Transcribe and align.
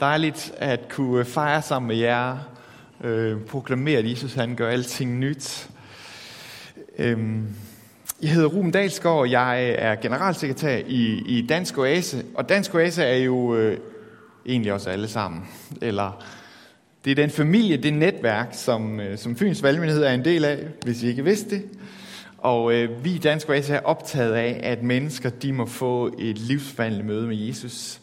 Dejligt 0.00 0.52
at 0.56 0.88
kunne 0.88 1.24
fejre 1.24 1.62
sammen 1.62 1.88
med 1.88 1.96
jer, 1.96 2.38
øh, 3.04 3.40
proklamere, 3.40 3.98
at 3.98 4.10
Jesus 4.10 4.34
han 4.34 4.54
gør 4.54 4.68
alting 4.68 5.18
nyt. 5.18 5.68
Øhm, 6.98 7.46
jeg 8.22 8.30
hedder 8.30 8.48
Ruben 8.48 8.70
Dalsgaard, 8.70 9.18
og 9.18 9.30
jeg 9.30 9.70
er 9.70 9.94
generalsekretær 9.94 10.76
i, 10.86 11.22
i 11.26 11.46
Dansk 11.46 11.78
Oase. 11.78 12.24
Og 12.34 12.48
Dansk 12.48 12.74
Oase 12.74 13.02
er 13.02 13.16
jo 13.16 13.56
øh, 13.56 13.78
egentlig 14.46 14.72
også 14.72 14.90
alle 14.90 15.08
sammen. 15.08 15.42
Eller 15.82 16.24
det 17.04 17.10
er 17.10 17.14
den 17.14 17.30
familie, 17.30 17.76
det 17.76 17.94
netværk, 17.94 18.48
som, 18.52 19.00
øh, 19.00 19.18
som 19.18 19.36
Fyns 19.36 19.62
Valgmyndighed 19.62 20.04
er 20.04 20.12
en 20.12 20.24
del 20.24 20.44
af, 20.44 20.58
hvis 20.84 21.02
I 21.02 21.08
ikke 21.08 21.24
vidste 21.24 21.50
det. 21.50 21.64
Og 22.38 22.74
øh, 22.74 23.04
vi 23.04 23.14
i 23.14 23.18
Dansk 23.18 23.48
Oase 23.48 23.74
er 23.74 23.80
optaget 23.80 24.32
af, 24.32 24.60
at 24.62 24.82
mennesker 24.82 25.30
de 25.30 25.52
må 25.52 25.66
få 25.66 26.14
et 26.18 26.38
livsforvandlende 26.38 27.06
møde 27.06 27.26
med 27.26 27.36
Jesus 27.36 28.00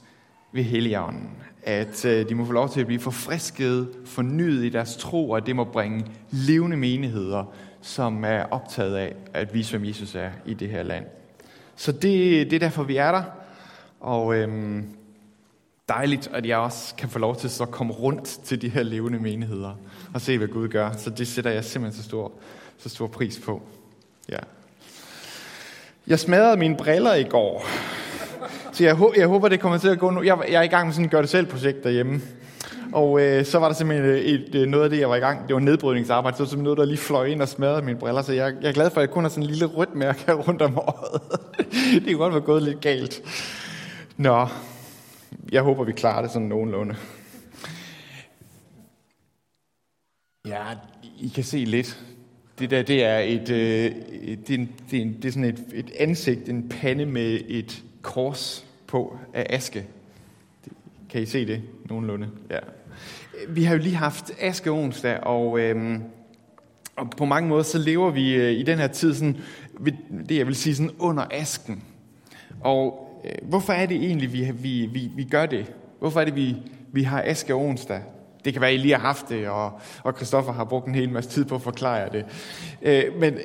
ved 0.54 0.64
Helligånden 0.64 1.30
at 1.64 2.06
øh, 2.06 2.30
de 2.30 2.36
må 2.36 2.46
få 2.46 2.52
lov 2.52 2.70
til 2.70 2.80
at 2.80 2.86
blive 2.86 3.00
forfrisket, 3.00 3.90
fornyet 4.05 4.66
i 4.66 4.70
deres 4.70 4.98
tro, 4.98 5.30
og 5.30 5.46
det 5.46 5.55
må 5.55 5.64
bringe 5.64 6.05
levende 6.32 6.77
menigheder, 6.77 7.54
som 7.82 8.23
er 8.26 8.44
optaget 8.44 8.96
af 8.96 9.16
at 9.34 9.54
vise, 9.54 9.77
hvem 9.77 9.88
Jesus 9.88 10.16
er 10.16 10.30
i 10.46 10.54
det 10.54 10.70
her 10.70 10.84
land. 10.84 11.05
Så 11.76 11.91
det, 11.91 12.02
det 12.52 12.54
er 12.54 12.60
derfor, 12.60 12.84
vi 12.84 12.98
er 12.98 13.12
der. 13.12 13.24
Og 14.00 14.36
øhm, 14.36 14.86
dejligt, 15.90 16.30
at 16.34 16.46
jeg 16.46 16.58
også 16.58 16.96
kan 16.96 17.10
få 17.10 17.20
lov 17.20 17.35
til 17.35 17.62
at 17.62 17.72
komme 17.72 17.94
rundt 17.94 18.26
til 18.26 18.62
de 18.62 18.70
her 18.70 18.84
levende 18.84 19.20
menigheder 19.20 19.76
og 20.13 20.22
se, 20.22 20.38
hvad 20.38 20.48
Gud 20.48 20.68
gør. 20.68 20.91
Så 20.91 21.10
det 21.10 21.27
sætter 21.27 21.52
jeg 21.52 21.66
simpelthen 21.66 22.02
så 22.02 22.08
stor, 22.08 22.32
så 22.77 22.90
stor 22.90 23.08
pris 23.08 23.40
på. 23.46 23.62
Ja. 24.30 24.40
Jeg 26.08 26.20
smadrede 26.20 26.58
mine 26.58 26.77
briller 26.77 27.13
i 27.13 27.24
går, 27.24 27.66
så 28.73 28.84
jeg, 28.84 28.98
jeg 29.18 29.27
håber, 29.27 29.50
det 29.50 29.59
kommer 29.59 29.77
til 29.77 29.88
at 29.88 30.00
gå 30.00 30.09
nu. 30.09 30.23
Jeg, 30.23 30.38
jeg 30.50 30.59
er 30.59 30.63
i 30.63 30.68
gang 30.68 30.88
med 30.88 30.94
sådan 30.94 31.05
et 31.05 31.12
gør-det-selv-projekt 31.12 31.84
derhjemme. 31.84 32.22
Og 32.94 33.22
øh, 33.22 33.46
så 33.46 33.59
var 33.59 33.68
der 33.68 33.76
simpelthen 33.76 34.09
et, 34.09 34.34
et, 34.34 34.55
øh, 34.55 34.68
noget 34.68 34.84
af 34.84 34.90
det, 34.90 34.99
jeg 34.99 35.09
var 35.09 35.16
i 35.16 35.20
gang. 35.20 35.48
Det 35.48 35.54
var 35.54 35.59
nedbrydningsarbejde. 35.59 36.38
Så 36.38 36.43
det 36.43 36.46
var 36.46 36.49
simpelthen 36.49 36.63
noget, 36.63 36.77
der 36.77 36.85
lige 36.85 36.98
fløj 36.98 37.26
ind 37.26 37.41
og 37.41 37.48
smadrede 37.48 37.85
mine 37.85 37.99
briller. 37.99 38.21
Så 38.21 38.34
jeg, 38.34 38.54
jeg 38.62 38.70
er 38.70 38.74
glad 38.74 38.90
for, 38.90 39.01
at 39.01 39.07
jeg 39.07 39.13
kun 39.13 39.24
har 39.24 39.29
sådan 39.29 39.44
en 39.44 39.49
lille 39.49 39.66
rødt 39.66 39.96
mærke 39.96 40.34
rundt 40.34 40.62
om 40.62 40.77
øjet. 40.77 41.21
det 41.94 42.05
kunne 42.05 42.18
godt 42.18 42.34
være 42.34 42.41
gået 42.41 42.63
lidt 42.63 42.82
galt. 42.82 43.21
Nå, 44.18 44.48
jeg 45.51 45.62
håber, 45.62 45.84
vi 45.84 45.91
klarer 45.91 46.21
det 46.21 46.32
sådan 46.32 46.48
nogenlunde. 46.48 46.96
Ja, 50.48 50.63
I 51.20 51.27
kan 51.27 51.44
se 51.44 51.57
lidt. 51.57 51.99
Det 52.60 52.70
der, 52.70 52.82
det 52.82 53.04
er 53.04 53.18
et, 53.18 53.49
øh, 53.49 53.91
det 54.48 54.49
er, 54.49 54.54
en, 54.54 54.71
det 54.91 54.98
er, 54.98 55.01
en, 55.01 55.13
det 55.13 55.26
er 55.26 55.32
sådan 55.32 55.44
et, 55.44 55.63
et 55.74 55.91
ansigt, 55.99 56.49
en 56.49 56.70
pande 56.70 57.05
med 57.05 57.40
et 57.48 57.84
kors 58.04 58.65
på 58.87 59.18
af 59.34 59.46
aske. 59.49 59.85
Kan 61.09 61.21
I 61.21 61.26
se 61.26 61.48
det 61.48 61.62
nogenlunde? 61.85 62.29
Ja. 62.49 62.60
Vi 63.48 63.63
har 63.63 63.76
jo 63.76 63.82
lige 63.82 63.95
haft 63.95 64.31
aske 64.40 64.72
onsdag, 64.72 65.19
og, 65.19 65.59
øhm, 65.59 66.03
og 66.95 67.09
på 67.09 67.25
mange 67.25 67.50
måder 67.50 67.63
så 67.63 67.78
lever 67.78 68.12
vi 68.12 68.35
øh, 68.35 68.51
i 68.51 68.63
den 68.63 68.78
her 68.78 68.88
tid 68.88 69.13
sådan, 69.13 69.38
det 70.29 70.38
jeg 70.38 70.47
vil 70.47 70.56
sige 70.56 70.75
sådan 70.75 70.91
under 71.00 71.25
asken. 71.31 71.84
Og 72.62 73.09
øh, 73.25 73.50
hvorfor 73.50 73.73
er 73.73 73.85
det 73.85 73.97
egentlig, 73.97 74.34
vi, 74.34 74.51
vi, 74.53 74.85
vi, 74.85 75.12
vi 75.16 75.23
gør 75.23 75.45
det? 75.45 75.73
Hvorfor 76.00 76.22
er 76.22 76.25
det, 76.25 76.35
vi, 76.35 76.56
vi 76.91 77.03
har 77.03 77.23
aske 77.25 77.53
onsdag? 77.53 78.01
Det 78.45 78.53
kan 78.53 78.62
være, 78.62 78.73
I 78.73 78.78
lige 78.78 78.94
har 78.94 79.01
haft 79.01 79.29
det, 79.29 79.47
og, 79.47 79.79
og 80.03 80.13
Christoffer 80.13 80.53
har 80.53 80.63
brugt 80.63 80.88
en 80.88 80.95
hel 80.95 81.09
masse 81.09 81.29
tid 81.29 81.45
på 81.45 81.56
at 81.56 81.62
forklare 81.62 81.94
jer 81.94 82.09
det. 82.09 82.25
Øh, 82.81 83.19
men 83.19 83.38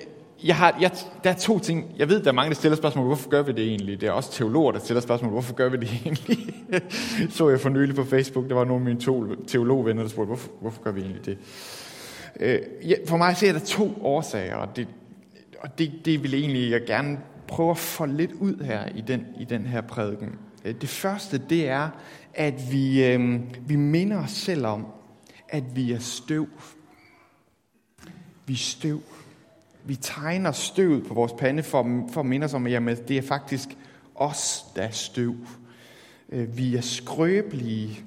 jeg 0.44 0.56
har, 0.56 0.78
jeg, 0.80 0.90
der 1.24 1.30
er 1.30 1.34
to 1.34 1.58
ting. 1.58 1.94
Jeg 1.96 2.08
ved, 2.08 2.22
der 2.22 2.28
er 2.28 2.34
mange, 2.34 2.48
der 2.48 2.54
stiller 2.54 2.76
spørgsmål, 2.76 3.06
hvorfor 3.06 3.30
gør 3.30 3.42
vi 3.42 3.52
det 3.52 3.64
egentlig? 3.64 4.00
Det 4.00 4.08
er 4.08 4.12
også 4.12 4.32
teologer, 4.32 4.72
der 4.72 4.78
stiller 4.78 5.00
spørgsmål, 5.00 5.30
hvorfor 5.30 5.54
gør 5.54 5.68
vi 5.68 5.76
det 5.76 5.90
egentlig? 6.04 6.54
så 7.30 7.48
jeg 7.48 7.60
for 7.60 7.68
nylig 7.68 7.94
på 7.94 8.04
Facebook, 8.04 8.48
der 8.48 8.54
var 8.54 8.64
nogle 8.64 8.90
af 8.90 8.96
mine 8.96 9.00
teologvenner, 9.46 10.02
der 10.02 10.10
spurgte, 10.10 10.26
hvorfor, 10.26 10.50
hvorfor 10.60 10.82
gør 10.82 10.92
vi 10.92 11.00
egentlig 11.00 11.26
det? 11.26 11.38
Øh, 12.40 12.60
ja, 12.90 12.94
for 13.06 13.16
mig 13.16 13.36
ser 13.36 13.52
der 13.52 13.58
to 13.58 13.98
årsager, 14.02 14.56
og 14.56 14.76
det, 14.76 14.88
og 15.60 15.78
det, 15.78 15.92
det 16.04 16.22
vil 16.22 16.34
egentlig 16.34 16.70
jeg 16.70 16.84
gerne 16.86 17.18
prøve 17.48 17.70
at 17.70 17.78
få 17.78 18.06
lidt 18.06 18.32
ud 18.32 18.64
her 18.64 18.88
i 18.94 19.00
den, 19.00 19.26
i 19.40 19.44
den 19.44 19.66
her 19.66 19.80
prædiken. 19.80 20.38
Øh, 20.64 20.74
det 20.80 20.88
første, 20.88 21.38
det 21.38 21.68
er, 21.68 21.88
at 22.34 22.72
vi, 22.72 23.04
øh, 23.04 23.40
vi 23.66 23.76
minder 23.76 24.22
os 24.22 24.30
selv 24.30 24.66
om, 24.66 24.86
at 25.48 25.76
vi 25.76 25.92
er 25.92 25.98
støv. 25.98 26.48
Vi 28.46 28.52
er 28.52 28.56
støv 28.56 29.02
vi 29.84 29.96
tegner 29.96 30.52
støvet 30.52 31.06
på 31.06 31.14
vores 31.14 31.32
pande 31.32 31.62
for, 31.62 32.08
for 32.12 32.20
at 32.20 32.26
minde 32.26 32.44
os 32.44 32.54
om, 32.54 32.66
at 32.66 33.08
det 33.08 33.18
er 33.18 33.22
faktisk 33.22 33.68
os, 34.14 34.64
der 34.76 34.82
er 34.82 34.90
støv. 34.90 35.34
Øh, 36.28 36.56
vi 36.56 36.76
er 36.76 36.80
skrøbelige, 36.80 38.04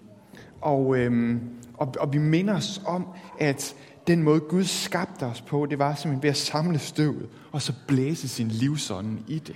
og, 0.61 0.97
øhm, 0.97 1.39
og, 1.73 1.93
og 1.99 2.13
vi 2.13 2.17
minder 2.17 2.55
os 2.55 2.81
om, 2.85 3.07
at 3.39 3.75
den 4.07 4.23
måde 4.23 4.39
Gud 4.39 4.63
skabte 4.63 5.23
os 5.23 5.41
på, 5.41 5.65
det 5.65 5.79
var 5.79 5.95
simpelthen 5.95 6.23
ved 6.23 6.29
at 6.29 6.37
samle 6.37 6.79
støvet, 6.79 7.29
og 7.51 7.61
så 7.61 7.73
blæse 7.87 8.27
sin 8.27 8.47
livsånd 8.47 9.19
i 9.27 9.39
det. 9.39 9.55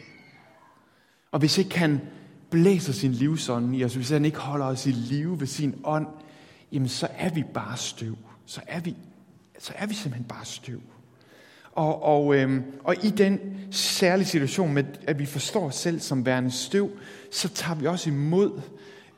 Og 1.31 1.39
hvis 1.39 1.57
ikke 1.57 1.79
han 1.79 2.01
blæser 2.49 2.93
sin 2.93 3.11
livsånd 3.11 3.75
i 3.75 3.83
os, 3.83 3.95
hvis 3.95 4.09
han 4.09 4.25
ikke 4.25 4.37
holder 4.37 4.65
os 4.65 4.85
i 4.85 4.91
live 4.91 5.39
ved 5.39 5.47
sin 5.47 5.75
ånd, 5.83 6.07
jamen 6.71 6.87
så 6.87 7.07
er 7.17 7.29
vi 7.29 7.43
bare 7.53 7.77
støv. 7.77 8.17
Så 8.45 8.61
er 8.67 8.79
vi, 8.79 8.95
så 9.59 9.73
er 9.75 9.85
vi 9.85 9.93
simpelthen 9.93 10.27
bare 10.27 10.45
støv. 10.45 10.81
Og, 11.75 12.03
og, 12.03 12.35
øhm, 12.35 12.63
og 12.83 12.95
i 13.03 13.09
den 13.09 13.39
særlige 13.71 14.27
situation 14.27 14.73
med, 14.73 14.83
at 15.07 15.19
vi 15.19 15.25
forstår 15.25 15.65
os 15.65 15.75
selv 15.75 15.99
som 15.99 16.25
værende 16.25 16.51
støv, 16.51 16.89
så 17.31 17.49
tager 17.49 17.75
vi 17.75 17.85
også 17.85 18.09
imod 18.09 18.61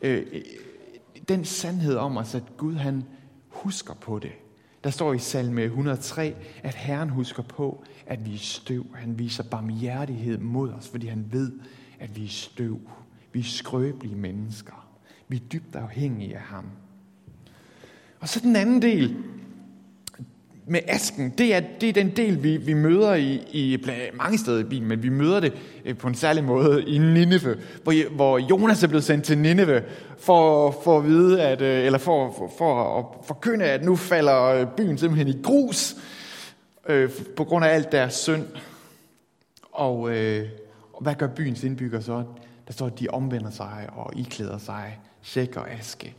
øh, 0.02 0.26
den 1.30 1.46
sandhed 1.46 1.96
om 1.96 2.18
os, 2.18 2.36
at 2.36 2.44
Gud 2.58 2.74
han 2.74 3.04
husker 3.48 3.94
på 3.94 4.20
det. 4.20 4.32
Der 4.84 4.90
står 4.90 5.14
i 5.14 5.20
salme 5.20 5.64
103, 5.64 6.36
at 6.64 6.76
Herren 6.76 7.10
husker 7.10 7.44
på, 7.44 7.84
at 8.06 8.26
vi 8.26 8.34
er 8.34 8.40
støv. 8.40 8.86
Han 8.96 9.20
viser 9.20 9.44
barmhjertighed 9.44 10.38
mod 10.38 10.70
os, 10.70 10.88
fordi 10.88 11.08
han 11.08 11.26
ved, 11.32 11.52
at 12.00 12.16
vi 12.16 12.26
er 12.26 12.30
støv. 12.30 12.80
Vi 13.34 13.40
er 13.40 13.44
skrøbelige 13.44 14.16
mennesker. 14.16 14.88
Vi 15.28 15.36
er 15.36 15.42
dybt 15.52 15.76
afhængige 15.76 16.36
af 16.36 16.42
ham. 16.42 16.66
Og 18.20 18.30
så 18.30 18.40
den 18.40 18.56
anden 18.56 18.82
del, 18.82 19.16
med 20.70 20.80
asken, 20.88 21.30
det 21.30 21.56
er, 21.56 21.60
det 21.82 21.90
er 21.90 21.94
den 21.94 22.10
del, 22.16 22.44
vi, 22.44 22.58
vi 22.58 22.74
møder 22.74 23.14
i, 23.14 23.34
i 23.52 23.86
mange 24.14 24.38
steder 24.38 24.60
i 24.60 24.64
Bibelen, 24.64 24.88
men 24.88 25.04
vi 25.04 25.10
møder 25.10 25.40
det 25.40 25.54
øh, 25.86 25.98
på 25.98 26.08
en 26.08 26.16
særlig 26.16 26.44
måde 26.44 26.84
i 26.84 26.98
Nineve, 26.98 27.58
hvor, 27.84 28.10
hvor 28.16 28.38
Jonas 28.38 28.84
er 28.84 28.88
blevet 28.88 29.04
sendt 29.04 29.26
til 29.26 29.38
Nineve 29.38 29.84
for, 30.20 30.72
for 30.84 30.98
at 30.98 31.06
vide, 31.06 31.42
at, 31.42 31.62
øh, 31.62 31.86
eller 31.86 32.00
for, 32.00 32.32
for, 32.38 32.52
for 32.58 33.00
at 33.00 33.06
forkynde, 33.26 33.66
at 33.66 33.84
nu 33.84 33.96
falder 33.96 34.44
øh, 34.44 34.68
byen 34.78 34.98
simpelthen 34.98 35.28
i 35.28 35.42
grus 35.44 35.96
øh, 36.90 37.10
på 37.36 37.44
grund 37.44 37.66
af 37.66 37.70
alt 37.70 37.92
deres 37.92 38.14
synd. 38.14 38.46
Og, 39.72 40.16
øh, 40.16 40.50
og 40.94 41.04
hvad 41.04 41.16
gør 41.16 41.28
byens 41.28 41.64
indbygger 41.64 42.00
så? 42.00 42.24
Der 42.68 42.74
står, 42.74 42.86
at 42.86 43.00
de 43.00 43.08
omvender 43.10 43.52
sig 43.52 43.88
og 43.96 44.14
iklæder 44.16 44.58
sig 44.58 45.00
sæk 45.22 45.56
og 45.56 45.72
aske. 45.72 46.16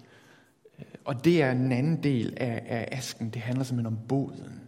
Og 1.04 1.24
det 1.24 1.42
er 1.42 1.52
en 1.52 1.72
anden 1.72 2.02
del 2.02 2.34
af, 2.36 2.62
af 2.66 2.88
asken. 2.92 3.30
Det 3.30 3.42
handler 3.42 3.64
simpelthen 3.64 3.96
om 3.96 4.06
båden. 4.08 4.60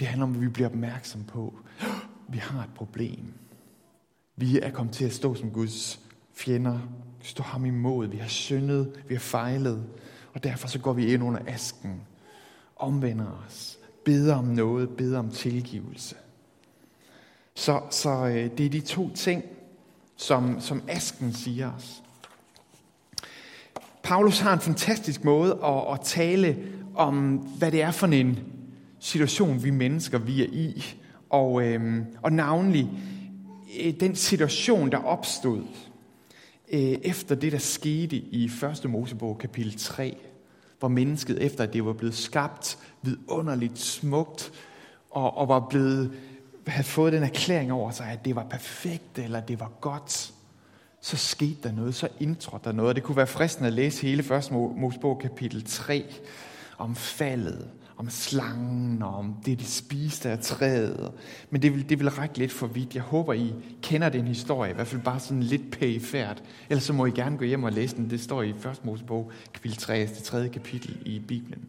Det 0.00 0.08
handler 0.08 0.26
om, 0.26 0.34
at 0.34 0.40
vi 0.40 0.48
bliver 0.48 0.68
opmærksom 0.68 1.24
på, 1.24 1.54
at 1.80 1.86
vi 2.28 2.38
har 2.38 2.62
et 2.62 2.74
problem. 2.74 3.32
Vi 4.36 4.60
er 4.60 4.70
kommet 4.70 4.94
til 4.94 5.04
at 5.04 5.12
stå 5.12 5.34
som 5.34 5.50
Guds 5.50 6.00
fjender, 6.34 6.78
stå 7.22 7.42
ham 7.42 7.64
imod. 7.64 8.06
Vi 8.06 8.16
har 8.16 8.28
syndet, 8.28 9.02
vi 9.08 9.14
har 9.14 9.20
fejlet, 9.20 9.86
og 10.34 10.44
derfor 10.44 10.68
så 10.68 10.78
går 10.78 10.92
vi 10.92 11.12
ind 11.12 11.22
under 11.22 11.40
asken, 11.46 12.00
omvender 12.76 13.44
os, 13.46 13.78
beder 14.04 14.34
om 14.34 14.44
noget, 14.44 14.90
beder 14.96 15.18
om 15.18 15.30
tilgivelse. 15.30 16.16
Så, 17.54 17.80
så 17.90 18.26
øh, 18.26 18.58
det 18.58 18.66
er 18.66 18.70
de 18.70 18.80
to 18.80 19.10
ting, 19.14 19.44
som, 20.16 20.60
som 20.60 20.82
asken 20.88 21.32
siger 21.32 21.72
os. 21.72 22.02
Paulus 24.02 24.38
har 24.38 24.52
en 24.52 24.60
fantastisk 24.60 25.24
måde 25.24 25.58
at, 25.64 25.92
at 25.92 26.00
tale 26.04 26.56
om, 26.94 27.36
hvad 27.36 27.72
det 27.72 27.82
er 27.82 27.90
for 27.90 28.06
en 28.06 28.38
situation, 28.98 29.64
vi 29.64 29.70
mennesker 29.70 30.18
vi 30.18 30.42
er 30.42 30.46
i. 30.52 30.84
Og, 31.30 31.62
øhm, 31.62 32.04
og 32.22 32.32
navnlig 32.32 32.90
øh, 33.84 33.94
den 34.00 34.14
situation, 34.16 34.90
der 34.90 34.98
opstod 34.98 35.62
øh, 36.72 36.80
efter 36.80 37.34
det, 37.34 37.52
der 37.52 37.58
skete 37.58 38.16
i 38.16 38.44
1. 38.44 38.90
Mosebog 38.90 39.38
kapitel 39.38 39.78
3, 39.78 40.16
hvor 40.78 40.88
mennesket, 40.88 41.42
efter 41.42 41.64
at 41.64 41.72
det 41.72 41.84
var 41.84 41.92
blevet 41.92 42.14
skabt 42.14 42.78
vidunderligt 43.02 43.78
smukt, 43.78 44.52
og, 45.10 45.36
og 45.36 45.48
var 45.48 45.66
blevet, 45.70 46.12
havde 46.66 46.86
fået 46.86 47.12
den 47.12 47.22
erklæring 47.22 47.72
over 47.72 47.90
sig, 47.90 48.06
at 48.06 48.24
det 48.24 48.36
var 48.36 48.44
perfekt, 48.44 49.18
eller 49.18 49.40
det 49.40 49.60
var 49.60 49.72
godt, 49.80 50.32
så 51.04 51.16
skete 51.16 51.56
der 51.62 51.72
noget, 51.72 51.94
så 51.94 52.08
indtrådte 52.20 52.64
der 52.64 52.72
noget. 52.72 52.96
det 52.96 53.04
kunne 53.04 53.16
være 53.16 53.26
fristende 53.26 53.66
at 53.66 53.72
læse 53.72 54.06
hele 54.06 54.36
1. 54.36 54.52
Mosebog 54.52 55.18
kapitel 55.18 55.64
3 55.64 56.04
om 56.78 56.94
faldet, 56.94 57.68
om 57.96 58.10
slangen, 58.10 59.02
og 59.02 59.14
om 59.14 59.36
det, 59.46 59.60
de 59.60 59.64
spiste 59.64 60.30
af 60.30 60.38
træet. 60.38 61.12
Men 61.50 61.62
det 61.62 61.74
vil, 61.74 61.88
det 61.88 61.98
vil 61.98 62.10
række 62.10 62.38
lidt 62.38 62.52
for 62.52 62.66
vidt. 62.66 62.94
Jeg 62.94 63.02
håber, 63.02 63.32
I 63.32 63.54
kender 63.82 64.08
den 64.08 64.26
historie, 64.26 64.70
i 64.70 64.74
hvert 64.74 64.86
fald 64.86 65.02
bare 65.02 65.20
sådan 65.20 65.42
lidt 65.42 65.70
pæfærd. 65.70 66.42
Ellers 66.70 66.84
så 66.84 66.92
må 66.92 67.06
I 67.06 67.10
gerne 67.10 67.38
gå 67.38 67.44
hjem 67.44 67.64
og 67.64 67.72
læse 67.72 67.96
den. 67.96 68.10
Det 68.10 68.20
står 68.20 68.42
i 68.42 68.50
1. 68.50 68.80
Mosebog, 68.84 69.32
kapitel 69.54 69.78
3, 69.78 70.00
det 70.00 70.22
tredje 70.22 70.48
kapitel 70.48 71.02
i 71.06 71.18
Bibelen. 71.18 71.64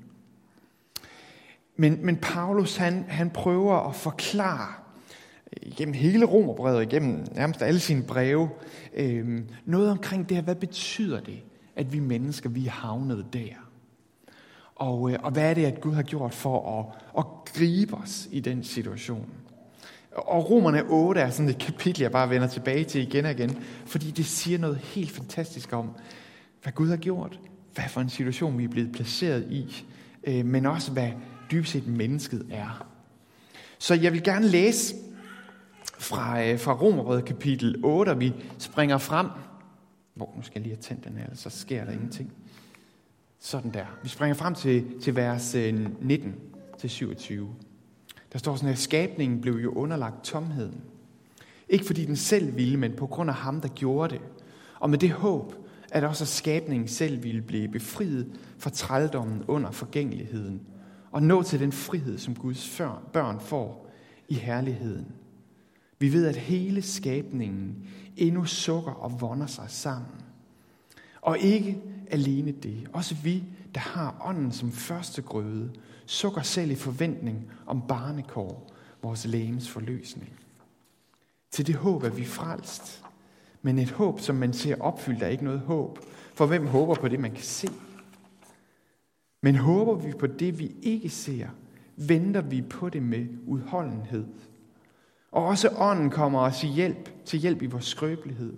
Men, 1.76 2.06
men 2.06 2.18
Paulus, 2.18 2.76
han, 2.76 3.06
han 3.08 3.30
prøver 3.30 3.90
at 3.90 3.96
forklare 3.96 4.83
gennem 5.78 5.94
hele 5.94 6.26
Romerbrevet, 6.26 6.84
igennem 6.84 7.26
nærmest 7.36 7.62
alle 7.62 7.80
sine 7.80 8.04
breve, 8.04 8.50
øh, 8.94 9.42
noget 9.66 9.92
omkring 9.92 10.30
det 10.30 10.38
her. 10.38 10.44
Hvad 10.44 10.56
betyder 10.56 11.20
det, 11.20 11.40
at 11.76 11.94
vi 11.94 12.00
mennesker, 12.00 12.50
vi 12.50 12.66
er 12.66 12.72
havnet 12.72 13.26
der? 13.34 13.54
Og, 14.76 15.12
øh, 15.12 15.20
og 15.24 15.32
hvad 15.32 15.50
er 15.50 15.54
det, 15.54 15.66
at 15.66 15.82
Gud 15.82 15.94
har 15.94 16.04
gjort 16.04 16.34
for 16.34 16.80
at, 16.80 16.86
at 17.18 17.26
gribe 17.54 17.94
os 17.94 18.28
i 18.32 18.40
den 18.40 18.64
situation? 18.64 19.30
Og 20.12 20.50
Romerne 20.50 20.84
8 20.90 21.22
er 21.22 21.30
sådan 21.30 21.50
et 21.50 21.58
kapitel, 21.58 22.02
jeg 22.02 22.12
bare 22.12 22.30
vender 22.30 22.48
tilbage 22.48 22.84
til 22.84 23.02
igen 23.02 23.26
og 23.26 23.32
igen, 23.32 23.58
fordi 23.86 24.12
det 24.12 24.26
siger 24.26 24.58
noget 24.58 24.78
helt 24.78 25.12
fantastisk 25.12 25.74
om, 25.74 25.90
hvad 26.64 26.74
Gud 26.74 26.90
har 26.90 26.98
gjort, 26.98 27.40
hvad 27.74 27.86
for 27.90 28.02
en 28.02 28.10
situation 28.10 28.58
vi 28.58 28.64
er 28.64 28.68
blevet 28.68 28.92
placeret 28.92 29.48
i, 29.52 29.86
øh, 30.24 30.46
men 30.46 30.66
også 30.66 30.92
hvad 30.92 31.10
dybest 31.52 31.72
set 31.72 31.88
mennesket 31.88 32.46
er. 32.52 32.88
Så 33.80 33.94
jeg 33.94 34.14
vil 34.14 34.24
gerne 34.24 34.48
læse 34.48 34.96
fra, 36.04 36.44
øh, 36.44 36.60
fra 36.60 36.74
Romerbrevet 36.74 37.26
kapitel 37.26 37.76
8, 37.84 38.10
og 38.10 38.20
vi 38.20 38.34
springer 38.58 38.98
frem. 38.98 39.28
Hvor, 40.14 40.34
nu 40.36 40.42
skal 40.42 40.60
jeg 40.60 40.64
lige 40.64 40.76
have 40.76 40.82
tændt 40.82 41.04
den 41.04 41.18
her, 41.18 41.28
så 41.34 41.50
sker 41.50 41.86
der 41.86 41.92
ingenting. 41.92 42.34
Sådan 43.40 43.74
der. 43.74 43.86
Vi 44.04 44.10
springer 44.10 44.34
frem 44.34 44.56
til, 44.56 45.02
til 45.02 45.16
vers 45.16 45.56
øh, 45.56 45.88
19 46.02 46.36
til 46.80 46.90
27. 46.90 47.50
Der 48.34 48.40
står 48.40 48.56
sådan, 48.56 48.70
her, 48.70 48.76
skabningen 48.76 49.42
blev 49.42 49.54
jo 49.54 49.72
underlagt 49.72 50.24
tomheden. 50.24 50.82
Ikke 51.70 51.86
fordi 51.86 52.06
den 52.06 52.16
selv 52.16 52.56
ville, 52.56 52.78
men 52.78 52.94
på 52.94 53.08
grund 53.08 53.30
af 53.30 53.36
ham, 53.36 53.62
der 53.62 53.68
gjorde 53.68 54.14
det. 54.14 54.22
Og 54.80 54.90
med 54.90 54.98
det 54.98 55.12
håb, 55.12 55.54
at 55.92 56.04
også 56.04 56.26
skabningen 56.26 56.88
selv 56.88 57.24
ville 57.24 57.42
blive 57.42 57.68
befriet 57.68 58.40
fra 58.58 58.70
trældommen 58.70 59.44
under 59.48 59.72
forgængeligheden, 59.72 60.62
og 61.12 61.24
nå 61.24 61.44
til 61.44 61.60
den 61.60 61.72
frihed, 61.72 62.18
som 62.18 62.36
Guds 62.36 62.82
børn 63.14 63.40
får 63.40 63.90
i 64.30 64.34
herligheden. 64.34 65.08
Vi 66.04 66.14
ved, 66.14 66.28
at 66.28 66.36
hele 66.36 66.82
skabningen 66.82 67.76
endnu 68.18 68.46
sukker 68.46 68.92
og 68.92 69.22
vonder 69.22 69.46
sig 69.46 69.66
sammen. 69.68 70.12
Og 71.22 71.40
ikke 71.40 71.82
alene 72.12 72.52
det. 72.52 72.90
Også 72.94 73.16
vi, 73.16 73.44
der 73.74 73.80
har 73.80 74.22
ånden 74.26 74.52
som 74.52 74.72
første 74.72 75.22
grøde, 75.22 75.72
sukker 76.06 76.42
selv 76.42 76.72
i 76.72 76.76
forventning 76.76 77.52
om 77.66 77.88
barnekår, 77.88 78.72
vores 79.02 79.26
lægens 79.26 79.70
forløsning. 79.70 80.32
Til 81.52 81.68
det 81.68 81.76
håb 81.76 82.04
er 82.04 82.10
vi 82.10 82.26
frelst. 82.26 83.04
Men 83.62 83.80
et 83.80 83.92
håb, 83.92 84.20
som 84.20 84.36
man 84.36 84.54
ser 84.54 84.82
opfyldt, 84.82 85.24
er 85.24 85.28
ikke 85.28 85.44
noget 85.44 85.60
håb. 85.60 86.00
For 86.34 86.46
hvem 86.46 86.68
håber 86.68 86.96
på 86.96 87.08
det, 87.08 87.20
man 87.20 87.32
kan 87.32 87.44
se? 87.44 87.68
Men 89.42 89.56
håber 89.56 89.96
vi 89.96 90.12
på 90.12 90.28
det, 90.28 90.60
vi 90.60 90.76
ikke 90.82 91.10
ser, 91.10 91.48
venter 91.96 92.42
vi 92.42 92.62
på 92.62 92.90
det 92.90 93.04
med 93.04 93.28
udholdenhed. 93.48 94.26
Og 95.34 95.46
også 95.46 95.70
ånden 95.78 96.10
kommer 96.10 96.40
os 96.40 96.64
i 96.64 96.68
hjælp, 96.68 97.26
til 97.26 97.40
hjælp 97.40 97.62
i 97.62 97.66
vores 97.66 97.86
skrøbelighed. 97.86 98.54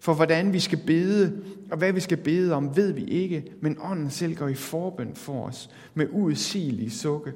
For 0.00 0.14
hvordan 0.14 0.52
vi 0.52 0.60
skal 0.60 0.78
bede, 0.86 1.44
og 1.70 1.78
hvad 1.78 1.92
vi 1.92 2.00
skal 2.00 2.16
bede 2.16 2.54
om, 2.54 2.76
ved 2.76 2.92
vi 2.92 3.04
ikke, 3.04 3.52
men 3.60 3.76
ånden 3.80 4.10
selv 4.10 4.34
går 4.34 4.48
i 4.48 4.54
forbøn 4.54 5.14
for 5.14 5.46
os 5.46 5.70
med 5.94 6.08
uudsigelige 6.10 6.90
sukke. 6.90 7.32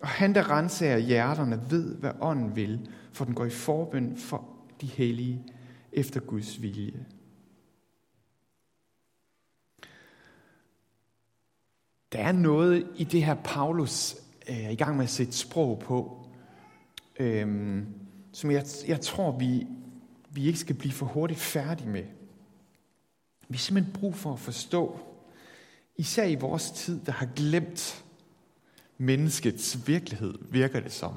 Og 0.00 0.08
han, 0.08 0.34
der 0.34 0.50
renser 0.50 0.98
hjerterne, 0.98 1.60
ved, 1.70 1.94
hvad 1.94 2.10
ånden 2.20 2.56
vil, 2.56 2.90
for 3.12 3.24
den 3.24 3.34
går 3.34 3.44
i 3.44 3.50
forbøn 3.50 4.16
for 4.16 4.48
de 4.80 4.86
hellige 4.86 5.44
efter 5.92 6.20
Guds 6.20 6.62
vilje. 6.62 7.06
Der 12.12 12.18
er 12.18 12.32
noget 12.32 12.86
i 12.96 13.04
det 13.04 13.24
her, 13.24 13.34
Paulus 13.44 14.16
øh, 14.48 14.64
er 14.64 14.70
i 14.70 14.74
gang 14.74 14.96
med 14.96 15.04
at 15.04 15.10
sætte 15.10 15.32
sprog 15.32 15.78
på, 15.78 16.26
øhm, 17.20 17.86
som 18.32 18.50
jeg, 18.50 18.64
jeg 18.86 19.00
tror, 19.00 19.38
vi, 19.38 19.66
vi 20.30 20.46
ikke 20.46 20.58
skal 20.58 20.76
blive 20.76 20.92
for 20.92 21.06
hurtigt 21.06 21.40
færdige 21.40 21.88
med. 21.88 22.04
Vi 23.48 23.56
har 23.56 23.58
simpelthen 23.58 23.92
brug 23.92 24.14
for 24.14 24.32
at 24.32 24.38
forstå, 24.38 24.98
især 25.96 26.24
i 26.24 26.34
vores 26.34 26.70
tid, 26.70 27.00
der 27.06 27.12
har 27.12 27.28
glemt 27.36 28.04
menneskets 28.98 29.88
virkelighed, 29.88 30.34
virker 30.50 30.80
det 30.80 30.92
som. 30.92 31.14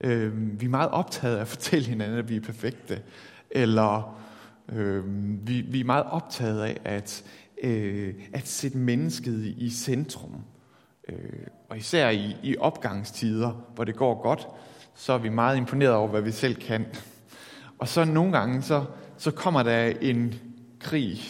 Øh, 0.00 0.60
vi 0.60 0.66
er 0.66 0.70
meget 0.70 0.90
optaget 0.90 1.36
af 1.36 1.40
at 1.40 1.48
fortælle 1.48 1.88
hinanden, 1.88 2.18
at 2.18 2.28
vi 2.28 2.36
er 2.36 2.40
perfekte, 2.40 3.02
eller 3.50 4.20
øh, 4.68 5.04
vi, 5.48 5.60
vi 5.60 5.80
er 5.80 5.84
meget 5.84 6.04
optaget 6.04 6.62
af 6.62 6.80
at, 6.84 7.24
øh, 7.62 8.14
at 8.32 8.48
sætte 8.48 8.78
mennesket 8.78 9.54
i 9.56 9.70
centrum. 9.70 10.44
Øh, 11.08 11.46
og 11.68 11.78
især 11.78 12.10
i, 12.10 12.36
i 12.42 12.56
opgangstider, 12.56 13.50
hvor 13.74 13.84
det 13.84 13.96
går 13.96 14.22
godt, 14.22 14.48
så 14.96 15.12
er 15.12 15.18
vi 15.18 15.28
meget 15.28 15.56
imponeret 15.56 15.94
over, 15.94 16.08
hvad 16.08 16.22
vi 16.22 16.32
selv 16.32 16.54
kan. 16.54 16.86
Og 17.78 17.88
så 17.88 18.04
nogle 18.04 18.32
gange, 18.32 18.62
så, 18.62 18.84
så 19.18 19.30
kommer 19.30 19.62
der 19.62 19.92
en 20.00 20.34
krig, 20.80 21.20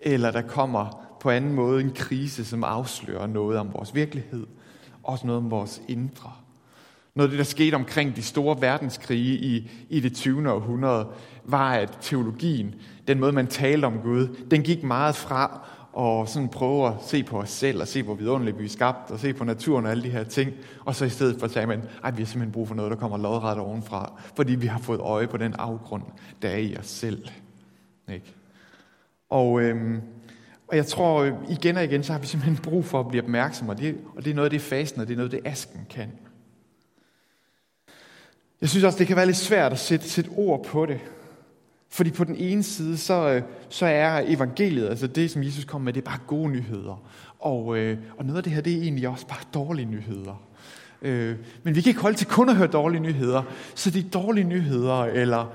eller 0.00 0.30
der 0.30 0.42
kommer 0.42 1.04
på 1.20 1.30
anden 1.30 1.52
måde 1.52 1.80
en 1.80 1.92
krise, 1.94 2.44
som 2.44 2.64
afslører 2.64 3.26
noget 3.26 3.58
om 3.58 3.72
vores 3.72 3.94
virkelighed, 3.94 4.46
også 5.02 5.26
noget 5.26 5.42
om 5.42 5.50
vores 5.50 5.82
indre. 5.88 6.32
Noget 7.14 7.28
af 7.28 7.30
det, 7.30 7.38
der 7.38 7.44
skete 7.44 7.74
omkring 7.74 8.16
de 8.16 8.22
store 8.22 8.60
verdenskrige 8.60 9.38
i, 9.38 9.70
i 9.88 10.00
det 10.00 10.14
20. 10.14 10.52
århundrede, 10.52 11.08
var, 11.44 11.72
at 11.72 11.98
teologien, 12.00 12.74
den 13.08 13.20
måde, 13.20 13.32
man 13.32 13.46
talte 13.46 13.84
om 13.84 13.98
Gud, 13.98 14.36
den 14.50 14.62
gik 14.62 14.82
meget 14.82 15.16
fra 15.16 15.66
og 15.98 16.28
sådan 16.28 16.48
prøve 16.48 16.88
at 16.88 16.94
se 17.02 17.22
på 17.22 17.38
os 17.38 17.50
selv, 17.50 17.80
og 17.80 17.88
se, 17.88 18.02
hvor 18.02 18.14
vidunderligt 18.14 18.58
vi 18.58 18.64
er 18.64 18.68
skabt, 18.68 19.10
og 19.10 19.18
se 19.18 19.32
på 19.32 19.44
naturen 19.44 19.84
og 19.84 19.90
alle 19.90 20.02
de 20.02 20.10
her 20.10 20.24
ting. 20.24 20.52
Og 20.84 20.94
så 20.94 21.04
i 21.04 21.08
stedet 21.08 21.40
for 21.40 21.48
sagde 21.48 21.66
man, 21.66 21.82
at 22.04 22.16
vi 22.16 22.22
har 22.22 22.26
simpelthen 22.26 22.52
brug 22.52 22.68
for 22.68 22.74
noget, 22.74 22.90
der 22.90 22.96
kommer 22.96 23.18
lodret 23.18 23.58
ovenfra, 23.58 24.20
fordi 24.36 24.54
vi 24.54 24.66
har 24.66 24.78
fået 24.78 25.00
øje 25.00 25.26
på 25.26 25.36
den 25.36 25.54
afgrund, 25.54 26.02
der 26.42 26.48
er 26.48 26.56
i 26.56 26.76
os 26.76 26.86
selv. 26.86 27.28
Ikke? 28.12 28.34
Og, 29.30 29.60
øhm, 29.60 30.00
og 30.68 30.76
jeg 30.76 30.86
tror, 30.86 31.38
igen 31.48 31.76
og 31.76 31.84
igen, 31.84 32.02
så 32.02 32.12
har 32.12 32.20
vi 32.20 32.26
simpelthen 32.26 32.62
brug 32.62 32.84
for 32.84 33.00
at 33.00 33.08
blive 33.08 33.22
opmærksomme, 33.22 33.72
og 33.72 33.78
det, 33.78 33.96
og 34.16 34.24
det 34.24 34.30
er 34.30 34.34
noget 34.34 34.46
af 34.46 34.50
det 34.50 34.60
fasten, 34.60 35.00
og 35.00 35.06
det 35.06 35.12
er 35.12 35.16
noget 35.16 35.34
af 35.34 35.42
det 35.42 35.50
asken 35.50 35.86
kan. 35.90 36.12
Jeg 38.60 38.68
synes 38.68 38.84
også, 38.84 38.98
det 38.98 39.06
kan 39.06 39.16
være 39.16 39.26
lidt 39.26 39.36
svært 39.36 39.72
at 39.72 39.78
sætte, 39.78 40.08
sætte 40.08 40.30
ord 40.36 40.64
på 40.64 40.86
det. 40.86 41.00
Fordi 41.88 42.10
på 42.10 42.24
den 42.24 42.36
ene 42.36 42.62
side, 42.62 42.96
så, 42.96 43.28
øh, 43.28 43.42
så 43.68 43.86
er 43.86 44.22
evangeliet, 44.26 44.88
altså 44.88 45.06
det, 45.06 45.30
som 45.30 45.42
Jesus 45.42 45.64
kom 45.64 45.80
med, 45.80 45.92
det 45.92 46.00
er 46.00 46.04
bare 46.04 46.20
gode 46.26 46.50
nyheder. 46.50 47.08
Og, 47.38 47.78
øh, 47.78 47.98
og 48.18 48.24
noget 48.24 48.36
af 48.36 48.42
det 48.42 48.52
her, 48.52 48.60
det 48.60 48.72
er 48.72 48.82
egentlig 48.82 49.08
også 49.08 49.26
bare 49.26 49.42
dårlige 49.54 49.86
nyheder. 49.86 50.42
Øh, 51.02 51.36
men 51.62 51.74
vi 51.74 51.80
kan 51.80 51.90
ikke 51.90 52.00
holde 52.00 52.16
til 52.16 52.26
kun 52.26 52.48
at 52.48 52.56
høre 52.56 52.66
dårlige 52.66 53.00
nyheder. 53.00 53.42
Så 53.74 53.90
de 53.90 54.02
dårlige 54.02 54.44
nyheder, 54.44 55.04
eller 55.04 55.54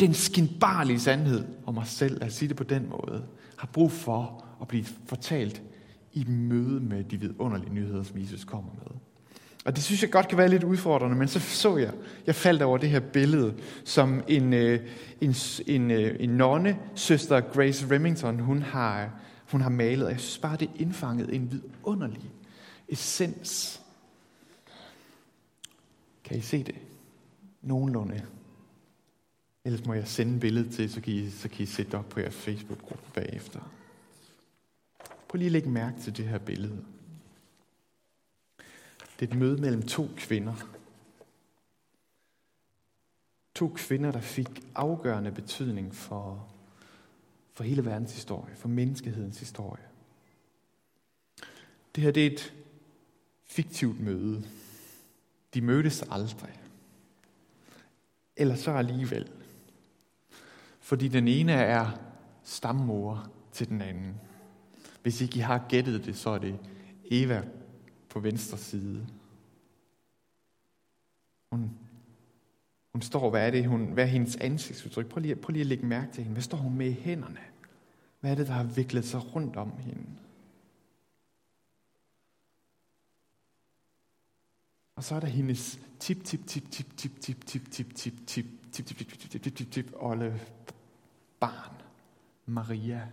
den 0.00 0.14
skinbarlige 0.14 1.00
sandhed 1.00 1.44
om 1.66 1.78
os 1.78 1.88
selv, 1.88 2.24
at 2.24 2.32
sige 2.32 2.48
det 2.48 2.56
på 2.56 2.64
den 2.64 2.88
måde, 2.90 3.22
har 3.56 3.68
brug 3.72 3.92
for 3.92 4.44
at 4.60 4.68
blive 4.68 4.84
fortalt 5.06 5.62
i 6.12 6.24
møde 6.24 6.80
med 6.80 7.04
de 7.04 7.20
vidunderlige 7.20 7.74
nyheder, 7.74 8.02
som 8.02 8.20
Jesus 8.20 8.44
kommer 8.44 8.70
med. 8.74 8.98
Og 9.64 9.76
det 9.76 9.84
synes 9.84 10.02
jeg 10.02 10.10
godt 10.10 10.28
kan 10.28 10.38
være 10.38 10.48
lidt 10.48 10.64
udfordrende, 10.64 11.16
men 11.16 11.28
så 11.28 11.40
så 11.40 11.76
jeg, 11.76 11.92
jeg 12.26 12.34
faldt 12.34 12.62
over 12.62 12.78
det 12.78 12.90
her 12.90 13.00
billede, 13.00 13.54
som 13.84 14.22
en, 14.28 14.52
øh, 14.52 14.80
en, 15.20 15.34
en, 15.66 15.90
øh, 15.90 16.16
en 16.20 16.30
nonne, 16.30 16.78
søster 16.94 17.40
Grace 17.40 17.94
Remington, 17.94 18.38
hun 18.38 18.62
har, 18.62 19.10
hun 19.50 19.60
har 19.60 19.70
malet. 19.70 20.06
Og 20.06 20.12
jeg 20.12 20.20
synes 20.20 20.38
bare, 20.38 20.56
det 20.56 20.70
indfangede 20.76 21.34
en 21.34 21.50
vidunderlig 21.52 22.30
essens. 22.88 23.80
Kan 26.24 26.38
I 26.38 26.40
se 26.40 26.64
det? 26.64 26.74
Nogenlunde. 27.62 28.22
Ellers 29.64 29.86
må 29.86 29.94
jeg 29.94 30.08
sende 30.08 30.40
billedet 30.40 30.74
til, 30.74 30.90
så 30.90 31.00
kan 31.00 31.12
I, 31.12 31.30
så 31.30 31.48
kan 31.48 31.62
I 31.62 31.66
sætte 31.66 31.92
det 31.92 31.98
op 31.98 32.08
på 32.08 32.20
jeres 32.20 32.34
Facebook-gruppe 32.34 33.04
bagefter. 33.14 33.60
Prøv 35.28 35.38
lige 35.38 35.46
at 35.46 35.52
lægge 35.52 35.70
mærke 35.70 36.00
til 36.00 36.16
det 36.16 36.24
her 36.24 36.38
billede. 36.38 36.84
Det 39.20 39.28
er 39.28 39.32
et 39.32 39.38
møde 39.38 39.60
mellem 39.60 39.82
to 39.82 40.08
kvinder. 40.16 40.54
To 43.54 43.72
kvinder, 43.76 44.12
der 44.12 44.20
fik 44.20 44.48
afgørende 44.74 45.32
betydning 45.32 45.94
for, 45.94 46.48
for 47.54 47.64
hele 47.64 47.84
verdens 47.84 48.14
historie, 48.14 48.56
for 48.56 48.68
menneskehedens 48.68 49.38
historie. 49.38 49.84
Det 51.94 52.04
her 52.04 52.10
det 52.10 52.26
er 52.26 52.30
et 52.30 52.54
fiktivt 53.44 54.00
møde. 54.00 54.44
De 55.54 55.60
mødtes 55.60 56.02
aldrig. 56.10 56.60
Eller 58.36 58.54
så 58.54 58.70
alligevel. 58.70 59.30
Fordi 60.80 61.08
den 61.08 61.28
ene 61.28 61.52
er 61.52 61.90
stammor 62.44 63.30
til 63.52 63.68
den 63.68 63.82
anden. 63.82 64.20
Hvis 65.02 65.20
ikke 65.20 65.36
I 65.36 65.40
har 65.40 65.66
gættet 65.68 66.04
det, 66.04 66.16
så 66.16 66.30
er 66.30 66.38
det 66.38 66.58
Eva 67.04 67.44
på 68.12 68.20
venstre 68.20 68.58
side. 68.58 69.06
Hun, 71.52 71.70
hun 72.92 73.02
står, 73.02 73.30
hvad 73.30 73.46
er 73.46 73.50
det, 73.50 73.66
hun, 73.66 73.92
hvad 73.92 74.04
er 74.04 74.08
hendes 74.08 74.36
ansigtsudtryk? 74.36 75.06
Prøv 75.06 75.20
lige, 75.20 75.36
prøv 75.36 75.52
lige 75.52 75.60
at 75.60 75.66
lægge 75.66 75.86
mærke 75.86 76.12
til 76.12 76.22
hende. 76.22 76.32
Hvad 76.32 76.42
står 76.42 76.58
hun 76.58 76.74
med 76.74 76.86
i 76.86 76.92
hænderne? 76.92 77.40
Hvad 78.20 78.30
er 78.30 78.34
det, 78.34 78.46
der 78.46 78.52
har 78.52 78.64
viklet 78.64 79.04
sig 79.04 79.34
rundt 79.34 79.56
om 79.56 79.78
hende? 79.78 80.06
Og 84.96 85.04
så 85.04 85.14
er 85.14 85.20
der 85.20 85.26
hendes 85.26 85.80
tip, 85.98 86.24
tip, 86.24 86.46
tip, 86.46 86.70
tip, 86.70 86.96
tip, 86.96 87.20
tip, 87.20 87.44
tip, 87.44 87.66
tip, 87.70 87.96
tip, 87.96 88.14
tip, 88.26 88.44
tip, 88.66 88.72
tip, 88.72 88.96
tip, 88.96 89.08
tip, 89.08 89.30
tip, 89.30 89.42
tip, 89.42 89.56
tip, 89.56 89.70
tip, 89.72 89.94
barn, 91.40 91.74
Maria. 92.46 93.08